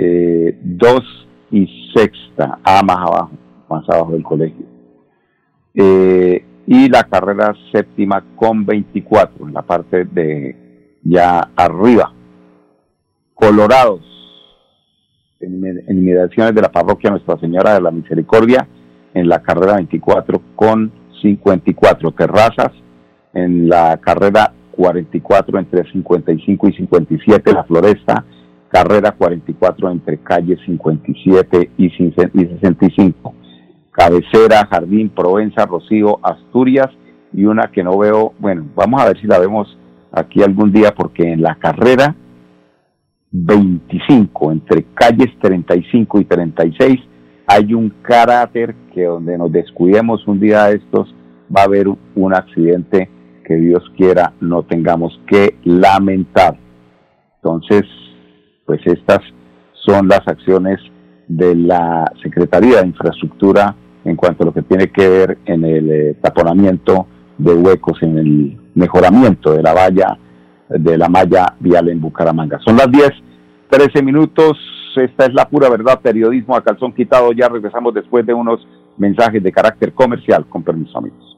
eh, 0.00 0.56
2 0.62 1.02
y 1.50 1.92
sexta, 1.92 2.58
más 2.84 2.98
abajo, 2.98 3.30
más 3.68 3.88
abajo 3.88 4.12
del 4.12 4.22
colegio. 4.22 4.64
Eh, 5.74 6.44
y 6.66 6.88
la 6.88 7.02
carrera 7.04 7.52
séptima 7.72 8.22
con 8.36 8.64
24, 8.64 9.48
en 9.48 9.54
la 9.54 9.62
parte 9.62 10.04
de 10.04 10.98
ya 11.02 11.50
arriba. 11.56 12.12
Colorados, 13.34 14.02
en 15.40 15.84
inmediaciones 15.88 16.54
de 16.54 16.62
la 16.62 16.70
parroquia 16.70 17.10
Nuestra 17.10 17.38
Señora 17.40 17.74
de 17.74 17.80
la 17.80 17.90
Misericordia, 17.90 18.68
en 19.14 19.28
la 19.28 19.40
carrera 19.42 19.76
24 19.76 20.40
con 20.54 20.92
54 21.22 22.12
terrazas, 22.12 22.70
en 23.34 23.68
la 23.68 23.96
carrera 23.96 24.52
44 24.72 25.58
entre 25.58 25.90
55 25.90 26.68
y 26.68 26.72
57 26.74 27.52
la 27.52 27.64
floresta, 27.64 28.24
carrera 28.68 29.12
44 29.12 29.90
entre 29.90 30.18
calles 30.18 30.58
57 30.66 31.70
y 31.76 31.90
65, 31.90 33.34
cabecera, 33.90 34.66
jardín, 34.66 35.08
Provenza, 35.08 35.66
Rocío, 35.66 36.18
Asturias 36.22 36.88
y 37.32 37.44
una 37.44 37.70
que 37.70 37.82
no 37.82 37.98
veo, 37.98 38.32
bueno, 38.38 38.66
vamos 38.74 39.00
a 39.00 39.06
ver 39.06 39.20
si 39.20 39.26
la 39.26 39.38
vemos 39.38 39.76
aquí 40.12 40.42
algún 40.42 40.72
día 40.72 40.94
porque 40.94 41.32
en 41.32 41.42
la 41.42 41.54
carrera 41.56 42.14
25 43.30 44.52
entre 44.52 44.84
calles 44.94 45.28
35 45.40 46.20
y 46.20 46.24
36 46.24 47.00
hay 47.46 47.74
un 47.74 47.90
carácter 48.02 48.74
que 48.94 49.04
donde 49.04 49.36
nos 49.38 49.52
descuidemos 49.52 50.26
un 50.26 50.40
día 50.40 50.64
de 50.66 50.76
estos 50.76 51.14
va 51.54 51.62
a 51.62 51.64
haber 51.64 51.88
un 51.88 52.34
accidente 52.34 53.10
que 53.44 53.56
Dios 53.56 53.82
quiera 53.96 54.34
no 54.40 54.62
tengamos 54.62 55.18
que 55.26 55.56
lamentar. 55.64 56.58
Entonces, 57.36 57.84
pues 58.68 58.80
estas 58.84 59.20
son 59.72 60.08
las 60.08 60.20
acciones 60.28 60.78
de 61.26 61.54
la 61.54 62.04
Secretaría 62.22 62.82
de 62.82 62.88
Infraestructura 62.88 63.74
en 64.04 64.14
cuanto 64.14 64.42
a 64.42 64.46
lo 64.46 64.52
que 64.52 64.62
tiene 64.62 64.88
que 64.88 65.08
ver 65.08 65.38
en 65.46 65.64
el 65.64 65.90
eh, 65.90 66.16
taponamiento 66.20 67.06
de 67.38 67.54
huecos, 67.54 68.02
en 68.02 68.18
el 68.18 68.60
mejoramiento 68.74 69.54
de 69.54 69.62
la 69.62 69.72
valla, 69.72 70.18
de 70.68 70.98
la 70.98 71.08
malla 71.08 71.54
vial 71.58 71.88
en 71.88 72.00
Bucaramanga. 72.00 72.58
Son 72.62 72.76
las 72.76 72.90
10, 72.90 73.10
13 73.70 74.02
minutos 74.02 74.58
esta 74.96 75.26
es 75.26 75.34
la 75.34 75.48
pura 75.48 75.68
verdad, 75.68 76.00
periodismo 76.00 76.56
a 76.56 76.62
calzón 76.62 76.92
quitado. 76.92 77.32
Ya 77.32 77.48
regresamos 77.48 77.94
después 77.94 78.26
de 78.26 78.34
unos 78.34 78.66
mensajes 78.96 79.42
de 79.42 79.52
carácter 79.52 79.92
comercial. 79.92 80.46
Con 80.48 80.62
permiso, 80.62 80.98
amigos. 80.98 81.37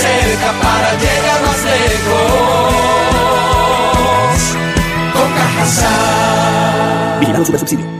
cerca 0.00 0.50
para 0.62 0.90
llegar 0.94 1.38
más 1.46 1.60
lejos. 1.64 2.80
Cajasal. 5.36 7.18
Vigilado 7.20 7.44
Super 7.44 7.60
Subsidio. 7.60 7.99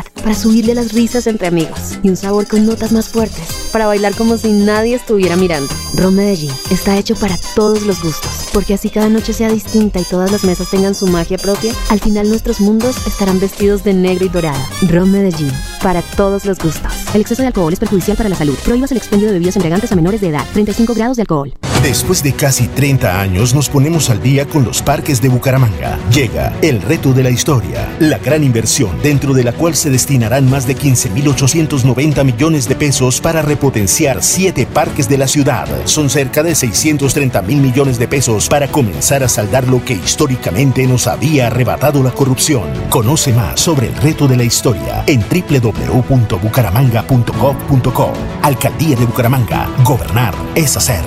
para 0.15 0.35
subirle 0.35 0.75
las 0.75 0.93
risas 0.93 1.27
entre 1.27 1.47
amigos 1.47 1.99
y 2.03 2.09
un 2.09 2.15
sabor 2.15 2.47
con 2.47 2.65
notas 2.65 2.91
más 2.91 3.09
fuertes 3.09 3.47
para 3.71 3.87
bailar 3.87 4.13
como 4.15 4.37
si 4.37 4.51
nadie 4.51 4.95
estuviera 4.95 5.35
mirando. 5.35 5.73
Ron 5.95 6.15
Medellín 6.15 6.51
está 6.69 6.97
hecho 6.97 7.15
para 7.15 7.37
todos 7.55 7.83
los 7.83 8.01
gustos, 8.01 8.49
porque 8.53 8.73
así 8.73 8.89
cada 8.89 9.09
noche 9.09 9.33
sea 9.33 9.49
distinta 9.49 9.99
y 9.99 10.03
todas 10.03 10.31
las 10.31 10.43
mesas 10.43 10.69
tengan 10.69 10.95
su 10.95 11.07
magia 11.07 11.37
propia, 11.37 11.73
al 11.89 11.99
final 11.99 12.29
nuestros 12.29 12.59
mundos 12.59 12.95
estarán 13.07 13.39
vestidos 13.39 13.83
de 13.83 13.93
negro 13.93 14.25
y 14.25 14.29
dorado. 14.29 14.59
Ron 14.89 15.11
Medellín, 15.11 15.51
para 15.81 16.01
todos 16.01 16.45
los 16.45 16.59
gustos. 16.59 16.93
El 17.13 17.21
exceso 17.21 17.41
de 17.41 17.47
alcohol 17.47 17.73
es 17.73 17.79
perjudicial 17.79 18.17
para 18.17 18.29
la 18.29 18.35
salud. 18.35 18.57
Prohíbas 18.63 18.91
el 18.91 18.97
expendio 18.97 19.27
de 19.27 19.33
bebidas 19.33 19.55
embriagantes 19.55 19.91
a 19.91 19.95
menores 19.95 20.21
de 20.21 20.29
edad. 20.29 20.45
35 20.53 20.93
grados 20.93 21.17
de 21.17 21.23
alcohol. 21.23 21.53
Después 21.83 22.21
de 22.21 22.33
casi 22.33 22.67
30 22.67 23.19
años 23.19 23.55
nos 23.55 23.67
ponemos 23.67 24.09
al 24.09 24.21
día 24.21 24.45
con 24.45 24.63
los 24.63 24.81
parques 24.81 25.21
de 25.21 25.29
Bucaramanga. 25.29 25.97
Llega 26.13 26.53
el 26.61 26.81
reto 26.81 27.11
de 27.11 27.23
la 27.23 27.31
historia, 27.31 27.91
la 27.99 28.19
gran 28.19 28.43
inversión 28.43 28.91
dentro 29.01 29.33
de 29.33 29.43
la 29.43 29.51
cual 29.51 29.75
se 29.75 29.89
destinarán 29.91 30.49
más 30.49 30.65
de 30.65 30.75
15.890 30.75 32.23
millones 32.23 32.67
de 32.67 32.75
pesos 32.75 33.21
para 33.21 33.41
repotenciar 33.41 34.23
siete 34.23 34.65
parques 34.65 35.07
de 35.07 35.17
la 35.17 35.27
ciudad. 35.27 35.67
Son 35.85 36.09
cerca 36.09 36.43
de 36.43 36.55
630 36.55 37.41
mil 37.41 37.61
millones 37.61 37.99
de 37.99 38.07
pesos 38.07 38.47
para 38.47 38.69
comenzar 38.69 39.23
a 39.23 39.29
saldar 39.29 39.67
lo 39.67 39.83
que 39.83 39.93
históricamente 39.93 40.87
nos 40.87 41.07
había 41.07 41.47
arrebatado 41.47 42.03
la 42.03 42.11
corrupción. 42.11 42.69
Conoce 42.89 43.33
más 43.33 43.59
sobre 43.59 43.87
el 43.87 43.95
reto 43.97 44.27
de 44.27 44.37
la 44.37 44.43
historia 44.43 45.03
en 45.07 45.21
www.bucaramanga.gov.co. 45.21 48.13
Alcaldía 48.41 48.95
de 48.95 49.05
Bucaramanga. 49.05 49.69
Gobernar 49.83 50.33
es 50.55 50.77
hacer. 50.77 51.03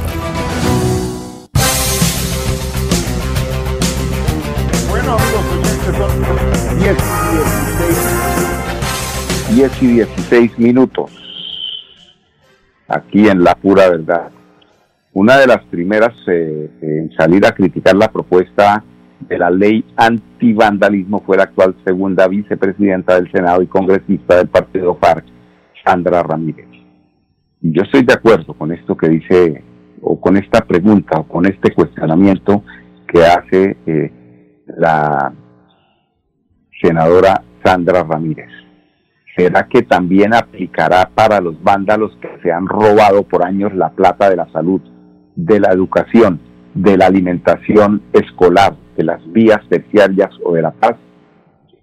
10 9.55 9.83
y 9.85 9.87
16 9.87 10.59
minutos 10.59 11.13
aquí 12.89 13.29
en 13.29 13.45
La 13.45 13.55
Pura 13.55 13.89
Verdad. 13.89 14.33
Una 15.13 15.39
de 15.39 15.47
las 15.47 15.63
primeras 15.67 16.13
eh, 16.27 16.69
en 16.83 17.13
salir 17.13 17.47
a 17.47 17.53
criticar 17.53 17.95
la 17.95 18.11
propuesta 18.11 18.83
de 19.21 19.39
la 19.39 19.51
ley 19.51 19.85
antivandalismo 19.95 21.23
fue 21.25 21.37
la 21.37 21.45
actual 21.45 21.77
segunda 21.85 22.27
vicepresidenta 22.27 23.15
del 23.15 23.31
Senado 23.31 23.63
y 23.63 23.69
congresista 23.69 24.39
del 24.39 24.49
partido 24.49 24.97
FARC, 24.97 25.25
Sandra 25.85 26.25
Ramírez. 26.25 26.67
Y 27.61 27.71
yo 27.71 27.83
estoy 27.83 28.03
de 28.03 28.15
acuerdo 28.15 28.55
con 28.55 28.73
esto 28.73 28.97
que 28.97 29.09
dice, 29.09 29.63
o 30.03 30.21
con 30.21 30.37
esta 30.37 30.63
pregunta, 30.63 31.21
o 31.21 31.29
con 31.29 31.47
este 31.47 31.73
cuestionamiento 31.73 32.65
que 33.07 33.25
hace 33.25 33.77
eh, 33.87 34.13
la 34.67 35.33
senadora 36.83 37.41
Sandra 37.65 38.03
Ramírez. 38.03 38.64
¿Será 39.37 39.67
que 39.69 39.83
también 39.83 40.33
aplicará 40.33 41.11
para 41.13 41.41
los 41.41 41.61
vándalos 41.63 42.17
que 42.21 42.29
se 42.43 42.53
han 42.53 42.67
robado 42.67 43.25
por 43.25 43.45
años 43.45 43.75
la 43.75 43.91
plata 43.91 44.31
de 44.31 44.37
la 44.37 44.49
salud, 44.53 44.81
de 45.35 45.59
la 45.59 45.73
educación, 45.73 46.41
de 46.75 46.97
la 46.97 47.07
alimentación 47.07 48.03
escolar, 48.13 48.77
de 48.97 49.05
las 49.05 49.21
vías 49.33 49.61
terciarias 49.69 50.31
o 50.45 50.55
de 50.55 50.63
la 50.63 50.71
paz? 50.71 50.97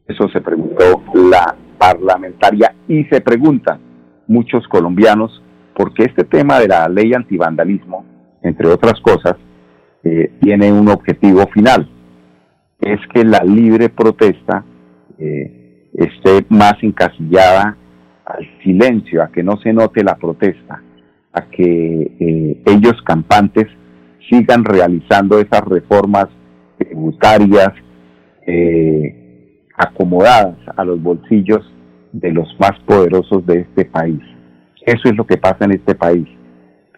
Eso 0.08 0.30
se 0.30 0.40
preguntó 0.40 1.04
la 1.14 1.56
parlamentaria 1.78 2.74
y 2.88 3.04
se 3.06 3.20
preguntan 3.20 3.80
muchos 4.28 4.66
colombianos 4.70 5.44
porque 5.76 6.04
este 6.04 6.24
tema 6.24 6.60
de 6.60 6.70
la 6.70 6.88
ley 6.88 7.14
antivandalismo, 7.14 8.06
entre 8.44 8.68
otras 8.68 9.00
cosas, 9.02 9.36
eh, 10.04 10.32
tiene 10.40 10.72
un 10.72 10.88
objetivo 10.88 11.46
final, 11.48 11.90
es 12.80 13.00
que 13.14 13.26
la 13.26 13.44
libre 13.44 13.90
protesta 13.90 14.64
eh, 15.20 15.61
esté 15.94 16.46
más 16.50 16.76
encasillada 16.82 17.78
al 18.26 18.48
silencio, 18.64 19.24
a 19.24 19.32
que 19.32 19.44
no 19.44 19.58
se 19.58 19.74
note 19.74 20.04
la 20.04 20.16
protesta, 20.16 20.82
a 21.34 21.42
que 21.50 22.12
eh, 22.20 22.62
ellos 22.66 23.02
campantes 23.04 23.68
sigan 24.30 24.64
realizando 24.64 25.40
esas 25.40 25.62
reformas 25.66 26.28
tributarias 26.78 27.74
eh, 28.48 29.68
acomodadas 29.78 30.58
a 30.76 30.84
los 30.84 31.02
bolsillos 31.02 31.62
de 32.12 32.32
los 32.32 32.48
más 32.60 32.74
poderosos 32.86 33.46
de 33.46 33.62
este 33.62 33.86
país. 33.86 34.22
Eso 34.86 35.10
es 35.10 35.16
lo 35.16 35.26
que 35.26 35.38
pasa 35.38 35.66
en 35.66 35.72
este 35.72 35.96
país. 35.96 36.28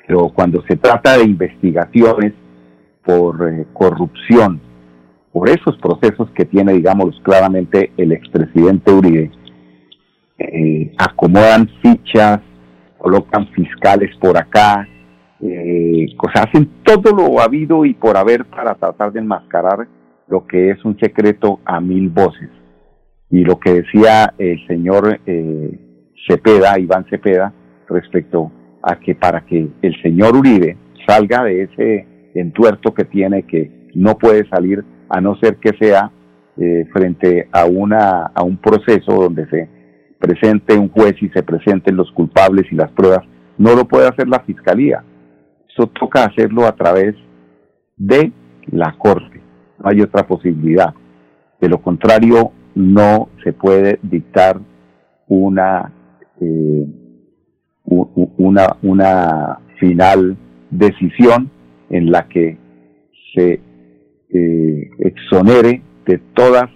Pero 0.06 0.30
cuando 0.30 0.64
se 0.68 0.76
trata 0.76 1.18
de 1.18 1.26
investigaciones 1.26 2.34
por 3.06 3.48
eh, 3.50 3.66
corrupción, 3.74 4.62
por 5.34 5.50
esos 5.50 5.76
procesos 5.80 6.30
que 6.32 6.46
tiene, 6.46 6.74
digamos, 6.74 7.20
claramente 7.24 7.92
el 7.98 8.12
expresidente 8.12 8.92
Uribe, 8.92 9.32
eh, 10.38 10.94
acomodan 11.00 11.68
fichas, 11.82 12.40
colocan 13.00 13.48
fiscales 13.48 14.16
por 14.18 14.38
acá, 14.38 14.88
eh, 15.42 16.06
hacen 16.36 16.70
todo 16.84 17.12
lo 17.16 17.42
habido 17.42 17.84
y 17.84 17.96
por 17.96 18.16
haber 18.16 18.46
para 18.46 18.76
tratar 18.76 19.12
de 19.12 19.22
enmascarar 19.22 19.88
lo 20.28 20.46
que 20.46 20.70
es 20.70 20.86
un 20.86 20.98
secreto 21.00 21.60
a 21.66 21.82
mil 21.82 22.10
voces. 22.10 22.50
Y 23.32 23.44
lo 23.44 23.60
que 23.60 23.74
decía 23.82 24.34
el 24.38 24.66
señor 24.68 25.20
eh, 25.26 25.80
Cepeda, 26.28 26.80
Iván 26.80 27.06
Cepeda, 27.10 27.52
respecto 27.90 28.52
a 28.84 29.00
que 29.00 29.16
para 29.16 29.42
que 29.46 29.68
el 29.82 30.02
señor 30.04 30.36
Uribe 30.36 30.78
salga 31.08 31.44
de 31.44 31.64
ese 31.64 32.08
entuerto 32.36 32.94
que 32.94 33.06
tiene, 33.06 33.44
que 33.44 33.90
no 33.96 34.18
puede 34.18 34.48
salir 34.48 34.84
a 35.14 35.22
no 35.22 35.36
ser 35.36 35.58
que 35.58 35.78
sea 35.80 36.12
eh, 36.58 36.88
frente 36.92 37.48
a, 37.52 37.66
una, 37.66 38.32
a 38.34 38.44
un 38.44 38.58
proceso 38.58 39.14
donde 39.14 39.48
se 39.48 39.70
presente 40.20 40.76
un 40.76 40.90
juez 40.90 41.16
y 41.22 41.30
se 41.30 41.44
presenten 41.44 41.96
los 41.96 42.12
culpables 42.14 42.66
y 42.72 42.76
las 42.76 42.92
pruebas, 42.92 43.24
no 43.60 43.76
lo 43.76 43.86
puede 43.86 44.08
hacer 44.08 44.28
la 44.28 44.40
fiscalía. 44.40 45.04
Eso 45.70 45.86
toca 45.88 46.26
hacerlo 46.26 46.66
a 46.66 46.76
través 46.76 47.16
de 47.96 48.32
la 48.72 48.96
corte. 48.98 49.40
No 49.80 49.90
hay 49.90 50.02
otra 50.02 50.26
posibilidad. 50.26 50.96
De 51.62 51.70
lo 51.70 51.80
contrario, 51.80 52.52
no 52.74 53.30
se 53.44 53.54
puede 53.54 54.00
dictar 54.02 54.60
una, 55.28 55.94
eh, 56.42 56.88
una, 57.86 58.78
una 58.82 59.60
final 59.80 60.38
decisión 60.72 61.52
en 61.92 62.12
la 62.12 62.28
que 62.28 62.58
se 63.36 63.62
eh, 64.34 64.90
exonere 65.00 65.82
de 66.06 66.18
todas 66.34 66.70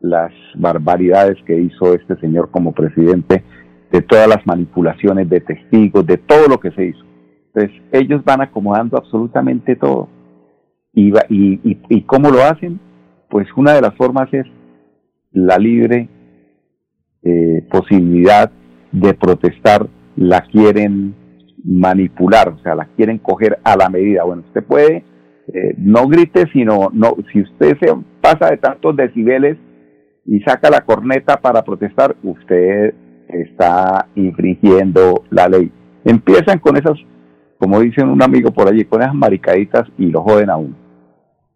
las 0.00 0.32
barbaridades 0.54 1.36
que 1.44 1.58
hizo 1.58 1.94
este 1.94 2.16
señor 2.20 2.50
como 2.50 2.72
presidente, 2.72 3.42
de 3.90 4.02
todas 4.02 4.28
las 4.28 4.46
manipulaciones 4.46 5.28
de 5.28 5.40
testigos, 5.40 6.06
de 6.06 6.18
todo 6.18 6.46
lo 6.48 6.60
que 6.60 6.70
se 6.72 6.86
hizo. 6.86 7.04
Entonces, 7.52 7.82
ellos 7.92 8.22
van 8.24 8.42
acomodando 8.42 8.96
absolutamente 8.96 9.76
todo. 9.76 10.08
Y, 10.92 11.12
y, 11.28 12.02
cómo 12.02 12.30
lo 12.30 12.42
hacen? 12.42 12.78
Pues 13.28 13.48
una 13.56 13.72
de 13.72 13.80
las 13.80 13.94
formas 13.96 14.32
es 14.32 14.46
la 15.32 15.58
libre 15.58 16.08
eh, 17.22 17.66
posibilidad 17.70 18.52
de 18.92 19.14
protestar, 19.14 19.88
la 20.16 20.42
quieren 20.42 21.14
manipular, 21.64 22.50
o 22.50 22.58
sea, 22.58 22.76
la 22.76 22.84
quieren 22.96 23.18
coger 23.18 23.58
a 23.64 23.76
la 23.76 23.88
medida. 23.88 24.22
Bueno, 24.22 24.42
usted 24.46 24.62
puede 24.62 25.04
eh, 25.52 25.74
no 25.76 26.08
grite, 26.08 26.46
sino 26.52 26.90
no, 26.92 27.16
si 27.32 27.42
usted 27.42 27.76
se 27.78 27.94
pasa 28.20 28.50
de 28.50 28.56
tantos 28.56 28.96
decibeles 28.96 29.58
y 30.24 30.40
saca 30.40 30.70
la 30.70 30.80
corneta 30.80 31.36
para 31.36 31.62
protestar, 31.62 32.16
usted 32.22 32.94
está 33.28 34.08
infringiendo 34.14 35.24
la 35.30 35.48
ley. 35.48 35.70
Empiezan 36.04 36.58
con 36.58 36.76
esas, 36.76 36.98
como 37.58 37.80
dicen 37.80 38.08
un 38.08 38.22
amigo 38.22 38.50
por 38.52 38.68
allí, 38.68 38.84
con 38.84 39.02
esas 39.02 39.14
maricaditas 39.14 39.84
y 39.98 40.06
lo 40.06 40.22
joden 40.22 40.50
a 40.50 40.56
uno. 40.56 40.76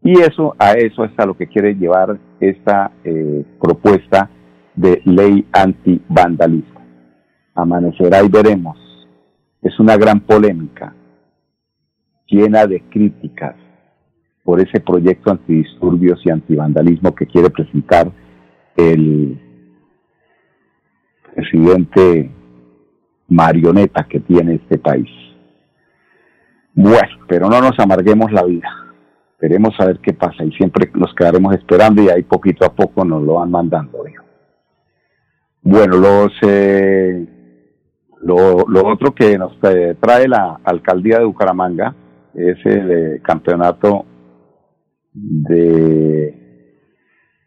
Y 0.03 0.13
eso, 0.21 0.55
a 0.59 0.73
eso 0.73 1.05
es 1.05 1.13
a 1.19 1.27
lo 1.27 1.37
que 1.37 1.49
quiere 1.49 1.75
llevar 1.75 2.19
esta 2.41 2.93
eh, 3.05 3.45
propuesta 3.61 4.31
de 4.75 5.03
ley 5.05 5.47
anti-vandalismo. 5.53 6.81
Amanecerá 7.55 8.23
y 8.23 8.29
veremos. 8.29 8.79
Es 9.61 9.79
una 9.81 9.97
gran 9.97 10.21
polémica, 10.21 10.95
llena 12.29 12.67
de 12.67 12.81
críticas, 12.89 13.57
por 14.49 14.63
ese 14.63 14.81
proyecto 14.81 15.31
antidisturbios 15.31 16.23
y 16.25 16.31
antivandalismo 16.31 17.15
que 17.15 17.27
quiere 17.27 17.51
presentar 17.51 18.11
el 18.75 19.39
presidente 21.35 22.31
marioneta 23.29 24.07
que 24.09 24.21
tiene 24.21 24.55
este 24.55 24.79
país. 24.79 25.11
Bueno, 26.73 27.27
pero 27.29 27.51
no 27.51 27.61
nos 27.61 27.79
amarguemos 27.79 28.33
la 28.33 28.43
vida. 28.45 28.71
Esperemos 29.33 29.79
a 29.81 29.85
ver 29.85 29.99
qué 29.99 30.15
pasa 30.15 30.43
y 30.43 30.53
siempre 30.53 30.91
nos 30.95 31.15
quedaremos 31.15 31.55
esperando 31.55 32.01
y 32.01 32.09
ahí 32.09 32.23
poquito 32.23 32.65
a 32.65 32.73
poco 32.73 33.05
nos 33.05 33.23
lo 33.25 33.35
van 33.35 33.51
mandando. 33.51 33.99
Bueno, 35.61 35.99
los 35.99 36.33
eh, 36.41 37.27
lo, 38.23 38.65
lo, 38.67 38.87
otro 38.87 39.15
que 39.15 39.37
nos 39.37 39.61
trae 39.61 40.27
la 40.27 40.59
alcaldía 40.65 41.19
de 41.19 41.27
Bucaramanga 41.27 41.95
es 42.33 42.57
el 42.65 42.91
eh, 42.91 43.21
campeonato 43.23 44.07
de 45.21 46.35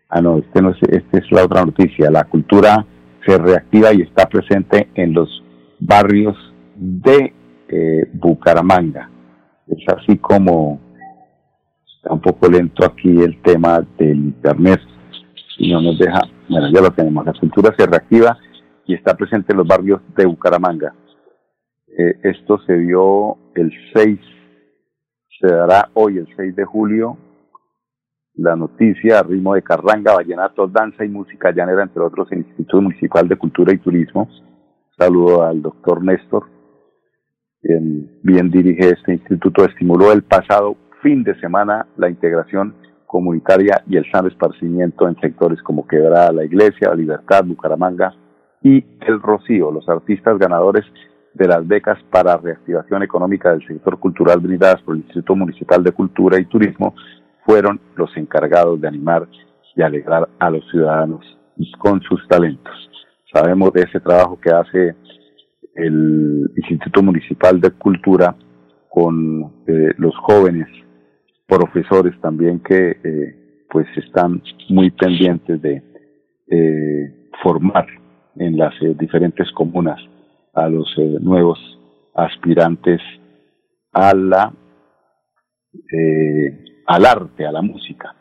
ah 0.10 0.22
no 0.22 0.38
este 0.40 0.62
no 0.62 0.72
es 0.72 0.78
este 0.90 1.20
es 1.20 1.32
la 1.32 1.46
otra 1.46 1.64
noticia 1.64 2.12
la 2.12 2.26
cultura 2.26 2.86
se 3.26 3.38
reactiva 3.38 3.94
y 3.94 4.02
está 4.02 4.28
presente 4.28 4.90
en 4.96 5.14
los 5.14 5.30
barrios 5.80 6.36
de 6.76 7.34
eh, 7.70 8.10
Bucaramanga. 8.14 9.10
Es 9.68 9.84
así 9.96 10.18
como 10.18 10.80
está 11.96 12.14
un 12.14 12.22
poco 12.22 12.50
lento 12.50 12.86
aquí 12.86 13.22
el 13.22 13.42
tema 13.42 13.86
del 13.98 14.18
internet 14.18 14.82
y 15.58 15.72
no 15.72 15.82
nos 15.82 16.00
deja, 16.00 16.22
bueno, 16.50 16.72
ya 16.74 16.82
lo 16.82 16.92
tenemos, 16.92 17.26
la 17.26 17.34
cultura 17.34 17.74
se 17.78 17.86
reactiva 17.86 18.38
y 18.86 18.96
está 18.96 19.16
presente 19.16 19.54
en 19.54 19.60
los 19.60 19.68
barrios 19.68 20.02
de 20.18 20.26
Bucaramanga. 20.26 20.94
Eh, 21.88 22.20
esto 22.24 22.60
se 22.66 22.74
dio 22.80 23.38
el 23.56 23.72
6, 23.94 24.20
se 25.40 25.48
dará 25.48 25.90
hoy 25.94 26.18
el 26.18 26.28
6 26.36 26.56
de 26.56 26.66
julio, 26.66 27.18
la 28.36 28.56
noticia 28.56 29.24
ritmo 29.24 29.56
de 29.56 29.62
carranga, 29.62 30.16
vallenato, 30.16 30.68
danza 30.68 31.04
y 31.04 31.10
música 31.10 31.52
llanera, 31.52 31.84
entre 31.84 32.02
otros, 32.02 32.32
en 32.32 32.40
el 32.40 32.46
Instituto 32.46 32.82
Municipal 32.82 33.28
de 33.28 33.36
Cultura 33.36 33.74
y 33.74 33.78
Turismo. 33.78 34.30
Saludo 34.98 35.44
al 35.44 35.62
doctor 35.62 36.04
Néstor, 36.04 36.46
quien 37.62 38.20
bien 38.24 38.50
dirige 38.50 38.90
este 38.90 39.14
instituto, 39.14 39.66
estimuló 39.66 40.12
el 40.12 40.24
pasado 40.24 40.76
fin 41.02 41.24
de 41.24 41.40
semana 41.40 41.88
la 41.98 42.10
integración 42.10 42.76
comunitaria 43.06 43.84
y 43.88 43.98
el 43.98 44.10
sano 44.12 44.30
esparcimiento 44.30 45.08
en 45.08 45.20
sectores 45.20 45.62
como 45.64 45.86
Quebrada, 45.86 46.32
La 46.32 46.46
Iglesia, 46.46 46.90
La 46.90 46.96
Libertad, 46.96 47.44
Bucaramanga 47.44 48.14
y 48.64 48.86
El 49.02 49.22
Rocío. 49.22 49.72
Los 49.72 49.90
artistas 49.90 50.38
ganadores 50.38 50.86
de 51.34 51.48
las 51.48 51.68
becas 51.68 51.98
para 52.10 52.38
reactivación 52.38 53.04
económica 53.04 53.52
del 53.52 53.66
sector 53.66 54.00
cultural 54.00 54.40
brindadas 54.40 54.82
por 54.84 54.96
el 54.96 55.02
Instituto 55.02 55.36
Municipal 55.36 55.84
de 55.84 55.92
Cultura 55.92 56.40
y 56.40 56.46
Turismo 56.46 56.94
fueron 57.46 57.80
los 57.96 58.16
encargados 58.18 58.80
de 58.80 58.88
animar 58.88 59.28
y 59.76 59.82
alegrar 59.82 60.28
a 60.40 60.50
los 60.50 60.64
ciudadanos 60.70 61.26
con 61.78 62.02
sus 62.02 62.28
talentos. 62.28 62.74
Sabemos 63.34 63.72
de 63.74 63.84
ese 63.84 64.00
trabajo 64.00 64.40
que 64.40 64.52
hace 64.52 64.96
el 65.76 66.52
Instituto 66.56 67.02
Municipal 67.02 67.60
de 67.62 67.72
Cultura 67.72 68.36
con 68.90 69.64
eh, 69.68 69.94
los 69.98 70.16
jóvenes 70.18 70.68
profesores 71.48 72.20
también 72.22 72.60
que 72.60 72.98
eh, 73.04 73.66
pues 73.70 73.88
están 73.96 74.42
muy 74.70 74.92
pendientes 74.92 75.62
de 75.62 75.82
eh, 76.50 77.30
formar 77.42 77.88
en 78.36 78.58
las 78.58 78.74
diferentes 78.98 79.50
comunas 79.52 80.00
a 80.54 80.68
los 80.68 80.88
nuevos 81.22 81.58
aspirantes 82.14 83.00
a 83.94 84.14
la 84.14 84.54
al 86.86 87.06
arte, 87.06 87.46
a 87.46 87.52
la 87.52 87.62
música. 87.62 88.16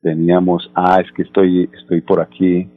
Teníamos, 0.00 0.70
ah, 0.74 1.00
es 1.04 1.12
que 1.12 1.22
estoy, 1.22 1.68
estoy 1.72 2.00
por 2.00 2.20
aquí 2.20 2.68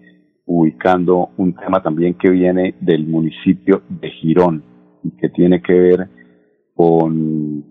ubicando 0.45 1.29
un 1.38 1.55
tema 1.55 1.81
también 1.81 2.15
que 2.15 2.29
viene 2.29 2.75
del 2.81 3.07
municipio 3.07 3.83
de 3.88 4.09
Girón 4.09 4.63
y 5.03 5.12
que 5.12 5.29
tiene 5.29 5.62
que 5.62 5.73
ver 5.73 6.09
con 6.75 7.63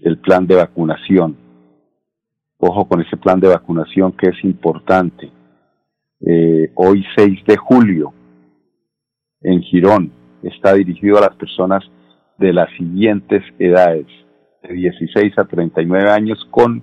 el 0.00 0.18
plan 0.18 0.46
de 0.46 0.56
vacunación. 0.56 1.36
Ojo 2.58 2.88
con 2.88 3.00
ese 3.00 3.16
plan 3.16 3.40
de 3.40 3.48
vacunación 3.48 4.12
que 4.12 4.28
es 4.28 4.44
importante. 4.44 5.30
Eh, 6.20 6.72
hoy 6.74 7.04
6 7.16 7.44
de 7.46 7.56
julio 7.56 8.12
en 9.42 9.62
Girón 9.62 10.12
está 10.42 10.74
dirigido 10.74 11.18
a 11.18 11.22
las 11.22 11.36
personas 11.36 11.82
de 12.38 12.52
las 12.52 12.70
siguientes 12.76 13.42
edades, 13.58 14.06
de 14.62 14.74
16 14.74 15.38
a 15.38 15.44
39 15.44 16.10
años 16.10 16.46
con 16.50 16.82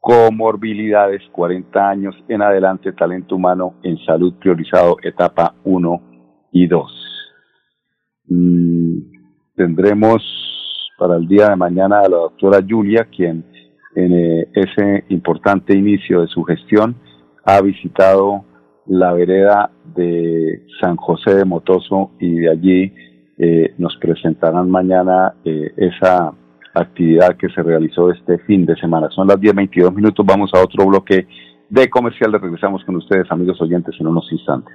comorbilidades, 0.00 1.22
40 1.32 1.88
años 1.88 2.14
en 2.28 2.42
adelante, 2.42 2.92
talento 2.92 3.36
humano 3.36 3.74
en 3.82 3.98
salud 4.04 4.34
priorizado, 4.34 4.96
etapa 5.02 5.54
1 5.64 6.00
y 6.52 6.66
2. 6.66 6.92
Mm, 8.28 8.98
tendremos 9.56 10.22
para 10.98 11.16
el 11.16 11.26
día 11.26 11.50
de 11.50 11.56
mañana 11.56 12.00
a 12.00 12.08
la 12.08 12.16
doctora 12.18 12.60
Julia, 12.66 13.04
quien 13.04 13.44
en 13.96 14.12
eh, 14.12 14.48
ese 14.54 15.04
importante 15.08 15.74
inicio 15.74 16.20
de 16.20 16.28
su 16.28 16.44
gestión 16.44 16.96
ha 17.44 17.60
visitado 17.60 18.44
la 18.86 19.12
vereda 19.12 19.70
de 19.94 20.62
San 20.80 20.96
José 20.96 21.34
de 21.34 21.44
Motoso 21.44 22.12
y 22.20 22.40
de 22.40 22.50
allí 22.50 22.94
eh, 23.38 23.74
nos 23.78 23.96
presentarán 23.96 24.70
mañana 24.70 25.34
eh, 25.44 25.72
esa 25.76 26.32
actividad 26.80 27.36
que 27.36 27.48
se 27.48 27.62
realizó 27.62 28.10
este 28.10 28.38
fin 28.38 28.66
de 28.66 28.76
semana. 28.76 29.08
Son 29.10 29.26
las 29.26 29.38
10.22 29.38 29.94
minutos, 29.94 30.24
vamos 30.24 30.50
a 30.54 30.62
otro 30.62 30.86
bloque 30.86 31.26
de 31.68 31.88
comercial. 31.88 32.32
Regresamos 32.32 32.84
con 32.84 32.96
ustedes, 32.96 33.30
amigos 33.30 33.60
oyentes, 33.60 33.94
en 33.98 34.06
unos 34.06 34.30
instantes. 34.30 34.74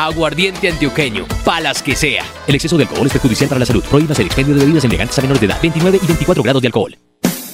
Aguardiente 0.00 0.70
antioqueño, 0.70 1.26
palas 1.44 1.82
que 1.82 1.94
sea. 1.94 2.24
El 2.46 2.54
exceso 2.54 2.78
de 2.78 2.84
alcohol 2.84 3.06
es 3.06 3.12
perjudicial 3.12 3.50
para 3.50 3.58
la 3.58 3.66
salud. 3.66 3.84
Prohíbas 3.84 4.18
el 4.18 4.26
expendio 4.28 4.54
de 4.54 4.60
bebidas 4.60 4.82
elegantes 4.84 5.18
a 5.18 5.20
menores 5.20 5.42
de 5.42 5.46
edad, 5.46 5.58
29 5.60 6.00
y 6.02 6.06
24 6.06 6.42
grados 6.42 6.62
de 6.62 6.68
alcohol. 6.68 6.96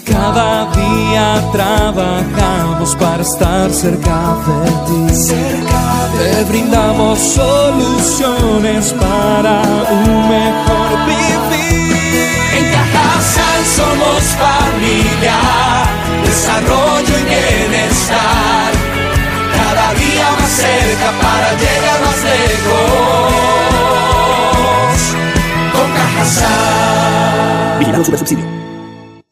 Cada 0.05 0.71
día 0.71 1.45
trabajamos 1.51 2.95
para 2.95 3.23
estar 3.23 3.69
cerca 3.73 4.37
de 4.47 4.71
ti. 4.87 5.15
Cerca 5.17 6.09
Te 6.17 6.45
brindamos 6.45 7.19
soluciones 7.19 8.93
para 8.93 9.63
un 9.91 10.29
mejor 10.29 11.05
vivir. 11.05 11.97
En 12.59 12.65
Cajasal 12.71 13.65
somos 13.75 14.23
familia 14.39 15.35
desarrollo 16.25 17.19
y 17.19 17.25
bienestar. 17.25 18.73
Cada 19.53 19.95
día 19.95 20.31
más 20.39 20.51
cerca 20.51 21.11
para 21.21 21.53
llegar 21.55 21.86
más 22.37 22.49
lejos. 22.49 24.17
Con 25.73 25.89
Cajasal. 25.93 27.79
Vigilando 27.79 28.05
Super 28.05 28.19
Subsidio. 28.19 28.45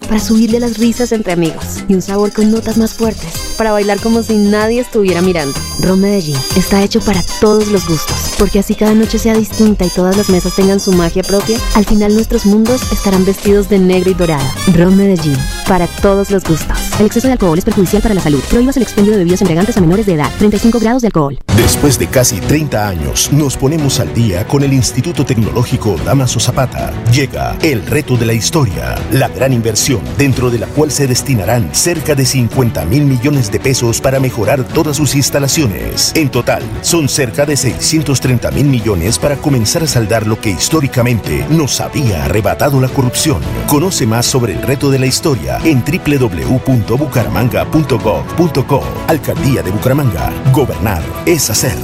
para 0.00 0.20
subirle 0.20 0.60
las 0.60 0.78
risas 0.78 1.12
entre 1.12 1.32
amigos 1.32 1.84
y 1.88 1.94
un 1.94 2.02
sabor 2.02 2.32
con 2.32 2.50
notas 2.50 2.76
más 2.76 2.94
fuertes 2.94 3.32
para 3.56 3.72
bailar 3.72 4.00
como 4.00 4.22
si 4.22 4.36
nadie 4.36 4.80
estuviera 4.80 5.22
mirando. 5.22 5.58
Ron 5.80 6.00
Medellín 6.00 6.36
está 6.56 6.82
hecho 6.82 7.00
para 7.00 7.22
todos 7.40 7.68
los 7.68 7.86
gustos, 7.86 8.32
porque 8.38 8.58
así 8.58 8.74
cada 8.74 8.94
noche 8.94 9.18
sea 9.18 9.34
distinta 9.34 9.84
y 9.84 9.90
todas 9.90 10.16
las 10.16 10.28
mesas 10.28 10.54
tengan 10.54 10.80
su 10.80 10.92
magia 10.92 11.22
propia, 11.22 11.58
al 11.74 11.84
final 11.84 12.14
nuestros 12.14 12.46
mundos 12.46 12.80
estarán 12.92 13.24
vestidos 13.24 13.68
de 13.68 13.78
negro 13.78 14.10
y 14.10 14.14
dorado. 14.14 14.44
Ron 14.74 14.96
Medellín 14.96 15.36
para 15.68 15.86
todos 15.86 16.30
los 16.30 16.44
gustos. 16.44 16.78
El 16.98 17.06
exceso 17.06 17.26
de 17.26 17.32
alcohol 17.32 17.58
es 17.58 17.64
perjudicial 17.64 18.02
para 18.02 18.14
la 18.14 18.20
salud. 18.20 18.42
Prohíbas 18.50 18.76
el 18.76 18.82
expendio 18.82 19.12
de 19.12 19.18
bebidas 19.18 19.40
embriagantes 19.40 19.76
a 19.76 19.80
menores 19.80 20.06
de 20.06 20.14
edad. 20.14 20.30
35 20.38 20.78
grados 20.78 21.02
de 21.02 21.08
alcohol. 21.08 21.38
Después 21.56 21.98
de 21.98 22.06
casi 22.08 22.40
30 22.40 22.88
años, 22.88 23.32
nos 23.32 23.56
ponemos 23.56 24.00
al 24.00 24.12
día 24.14 24.46
con 24.46 24.62
el 24.62 24.72
Instituto 24.72 25.24
Tecnológico 25.24 25.96
Damaso 26.04 26.40
Zapata. 26.40 26.92
Llega 27.12 27.56
el 27.62 27.84
reto 27.86 28.16
de 28.16 28.26
la 28.26 28.32
historia, 28.32 28.96
la 29.12 29.28
gran 29.28 29.52
inversión 29.52 29.73
dentro 30.16 30.50
de 30.50 30.58
la 30.58 30.66
cual 30.68 30.90
se 30.90 31.06
destinarán 31.08 31.74
cerca 31.74 32.14
de 32.14 32.24
50 32.24 32.84
mil 32.84 33.04
millones 33.04 33.50
de 33.50 33.58
pesos 33.58 34.00
para 34.00 34.20
mejorar 34.20 34.62
todas 34.62 34.96
sus 34.96 35.16
instalaciones. 35.16 36.12
En 36.14 36.30
total, 36.30 36.62
son 36.82 37.08
cerca 37.08 37.44
de 37.44 37.56
630 37.56 38.52
mil 38.52 38.66
millones 38.66 39.18
para 39.18 39.34
comenzar 39.36 39.82
a 39.82 39.88
saldar 39.88 40.28
lo 40.28 40.40
que 40.40 40.50
históricamente 40.50 41.44
nos 41.50 41.80
había 41.80 42.24
arrebatado 42.24 42.80
la 42.80 42.88
corrupción. 42.88 43.40
Conoce 43.66 44.06
más 44.06 44.26
sobre 44.26 44.52
el 44.52 44.62
reto 44.62 44.90
de 44.90 45.00
la 45.00 45.06
historia 45.06 45.58
en 45.64 45.82
www.bucaramanga.gov.co. 45.84 48.84
Alcaldía 49.08 49.62
de 49.62 49.72
Bucaramanga. 49.72 50.32
Gobernar 50.52 51.02
es 51.26 51.50
hacer. 51.50 51.74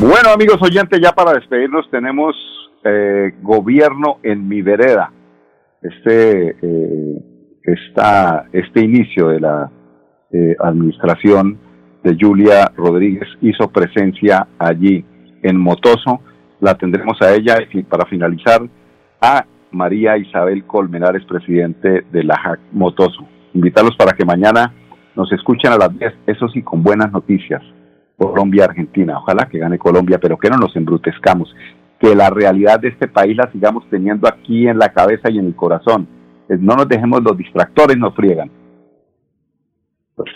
Bueno, 0.00 0.30
amigos 0.30 0.56
oyentes, 0.62 0.98
ya 1.02 1.12
para 1.12 1.34
despedirnos 1.34 1.86
tenemos 1.90 2.34
eh, 2.84 3.34
gobierno 3.42 4.18
en 4.22 4.48
mi 4.48 4.62
vereda. 4.62 5.12
Este, 5.82 6.56
eh, 6.62 7.22
este 8.52 8.80
inicio 8.80 9.28
de 9.28 9.40
la 9.40 9.70
eh, 10.32 10.56
administración 10.58 11.58
de 12.02 12.16
Julia 12.18 12.72
Rodríguez 12.76 13.28
hizo 13.40 13.68
presencia 13.68 14.46
allí 14.58 15.04
en 15.42 15.58
Motoso. 15.58 16.20
La 16.60 16.74
tendremos 16.74 17.20
a 17.22 17.34
ella 17.34 17.58
y 17.72 17.82
para 17.82 18.06
finalizar 18.06 18.60
a 19.20 19.44
María 19.72 20.16
Isabel 20.16 20.64
Colmenares, 20.64 21.24
presidente 21.24 22.04
de 22.10 22.24
la 22.24 22.36
JAC 22.36 22.60
Motoso. 22.72 23.26
Invitarlos 23.54 23.96
para 23.96 24.12
que 24.12 24.24
mañana 24.24 24.72
nos 25.14 25.30
escuchen 25.32 25.72
a 25.72 25.76
las 25.76 25.96
10, 25.98 26.12
eso 26.26 26.48
sí, 26.48 26.62
con 26.62 26.82
buenas 26.82 27.12
noticias. 27.12 27.62
Colombia-Argentina. 28.16 29.18
Ojalá 29.18 29.48
que 29.48 29.58
gane 29.58 29.78
Colombia, 29.78 30.18
pero 30.20 30.36
que 30.36 30.50
no 30.50 30.58
nos 30.58 30.76
embrutezcamos. 30.76 31.54
Que 32.00 32.14
la 32.14 32.30
realidad 32.30 32.80
de 32.80 32.88
este 32.88 33.06
país 33.06 33.36
la 33.36 33.50
sigamos 33.52 33.84
teniendo 33.90 34.26
aquí 34.26 34.66
en 34.66 34.78
la 34.78 34.92
cabeza 34.92 35.30
y 35.30 35.38
en 35.38 35.46
el 35.46 35.54
corazón. 35.54 36.08
No 36.48 36.74
nos 36.74 36.88
dejemos 36.88 37.22
los 37.22 37.36
distractores, 37.36 37.96
nos 37.96 38.14
friegan. 38.14 38.50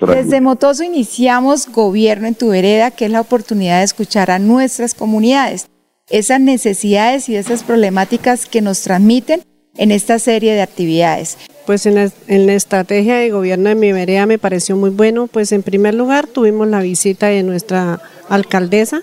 Desde 0.06 0.40
Motoso 0.40 0.82
iniciamos 0.82 1.68
Gobierno 1.70 2.26
en 2.26 2.34
tu 2.34 2.50
Vereda, 2.50 2.90
que 2.90 3.06
es 3.06 3.10
la 3.10 3.20
oportunidad 3.20 3.78
de 3.78 3.84
escuchar 3.84 4.30
a 4.30 4.38
nuestras 4.38 4.94
comunidades, 4.94 5.68
esas 6.08 6.40
necesidades 6.40 7.28
y 7.28 7.36
esas 7.36 7.62
problemáticas 7.62 8.46
que 8.46 8.62
nos 8.62 8.82
transmiten 8.82 9.42
en 9.76 9.90
esta 9.90 10.18
serie 10.18 10.54
de 10.54 10.62
actividades. 10.62 11.38
Pues 11.66 11.86
en 11.86 11.94
la, 11.94 12.52
estrategia 12.52 13.16
de 13.16 13.30
gobierno 13.30 13.68
de 13.68 13.74
mi 13.74 13.92
vereda 13.92 14.26
me 14.26 14.38
pareció 14.38 14.76
muy 14.76 14.90
bueno, 14.90 15.26
pues 15.26 15.52
en 15.52 15.62
primer 15.62 15.94
lugar 15.94 16.26
tuvimos 16.26 16.68
la 16.68 16.80
visita 16.80 17.26
de 17.26 17.42
nuestra 17.42 18.00
alcaldesa, 18.28 19.02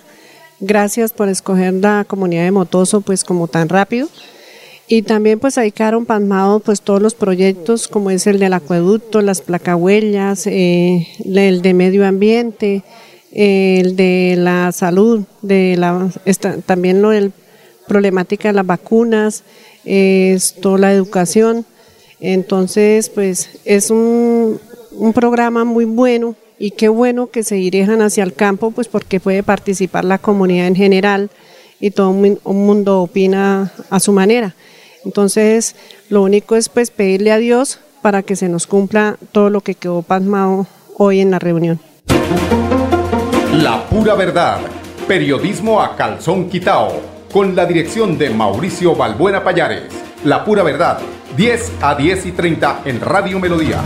gracias 0.62 1.12
por 1.12 1.28
escoger 1.28 1.74
la 1.74 2.06
comunidad 2.08 2.43
de 2.43 2.52
Motoso 2.52 3.02
pues 3.02 3.24
como 3.24 3.47
tan 3.47 3.67
rápido. 3.67 4.08
Y 4.88 5.04
también 5.04 5.39
pues 5.39 5.58
ahí 5.58 5.71
quedaron 5.71 6.06
pasmados 6.06 6.62
pues 6.63 6.82
todos 6.82 7.02
los 7.02 7.15
proyectos 7.15 7.88
como 7.88 8.12
es 8.12 8.28
el 8.28 8.39
del 8.39 8.54
acueducto, 8.54 9.21
las 9.21 9.41
placahuellas, 9.41 10.47
eh, 10.47 11.08
el 11.26 11.62
de 11.62 11.74
medio 11.74 12.06
ambiente, 12.06 12.84
el 13.32 13.95
de 13.95 14.36
la 14.38 14.71
salud, 14.71 15.24
de 15.41 15.76
la, 15.78 16.10
también 16.65 17.02
lo 17.02 17.10
del 17.10 17.32
problemática 17.88 18.50
de 18.50 18.54
las 18.54 18.65
vacunas, 18.65 19.43
toda 20.62 20.78
la 20.78 20.93
educación. 20.93 21.65
Entonces, 22.19 23.10
pues 23.10 23.50
es 23.65 23.89
un, 23.89 24.60
un, 24.91 25.13
programa 25.13 25.63
muy 25.63 25.86
bueno 25.86 26.36
y 26.62 26.69
qué 26.69 26.89
bueno 26.89 27.32
que 27.32 27.41
se 27.41 27.56
dirijan 27.56 28.04
hacia 28.04 28.24
el 28.24 28.36
campo, 28.36 28.69
pues 28.69 28.88
porque 28.88 29.19
puede 29.19 29.41
participar 29.41 30.06
la 30.06 30.19
comunidad 30.19 30.67
en 30.67 30.76
general 30.76 31.32
y 31.80 31.89
todo 31.89 32.12
un 32.12 32.39
mundo 32.43 33.02
opina 33.02 33.71
a 33.89 34.00
su 34.00 34.12
manera. 34.12 34.54
Entonces, 35.04 35.76
lo 36.10 36.21
único 36.21 36.56
es 36.56 36.69
pues 36.69 36.91
pedirle 36.91 37.32
a 37.32 37.39
Dios 37.39 37.80
para 38.04 38.21
que 38.21 38.36
se 38.36 38.47
nos 38.47 38.67
cumpla 38.67 39.17
todo 39.32 39.50
lo 39.50 39.62
que 39.62 39.74
quedó 39.74 40.04
pasmado 40.04 40.67
hoy 40.97 41.19
en 41.19 41.32
la 41.32 41.39
reunión. 41.39 41.80
La 43.54 43.84
pura 43.89 44.13
verdad. 44.13 44.60
Periodismo 45.08 45.82
a 45.82 45.95
calzón 45.95 46.47
quitao 46.47 47.02
con 47.34 47.56
la 47.56 47.65
dirección 47.65 48.19
de 48.19 48.30
Mauricio 48.30 48.95
Balbuena 48.95 49.43
Payares. 49.43 49.86
La 50.26 50.45
pura 50.45 50.62
verdad, 50.62 51.00
10 51.36 51.71
a 51.82 51.95
10 51.95 52.28
y 52.28 52.32
30 52.34 52.82
en 52.86 53.02
Radio 53.02 53.39
Melodía. 53.39 53.82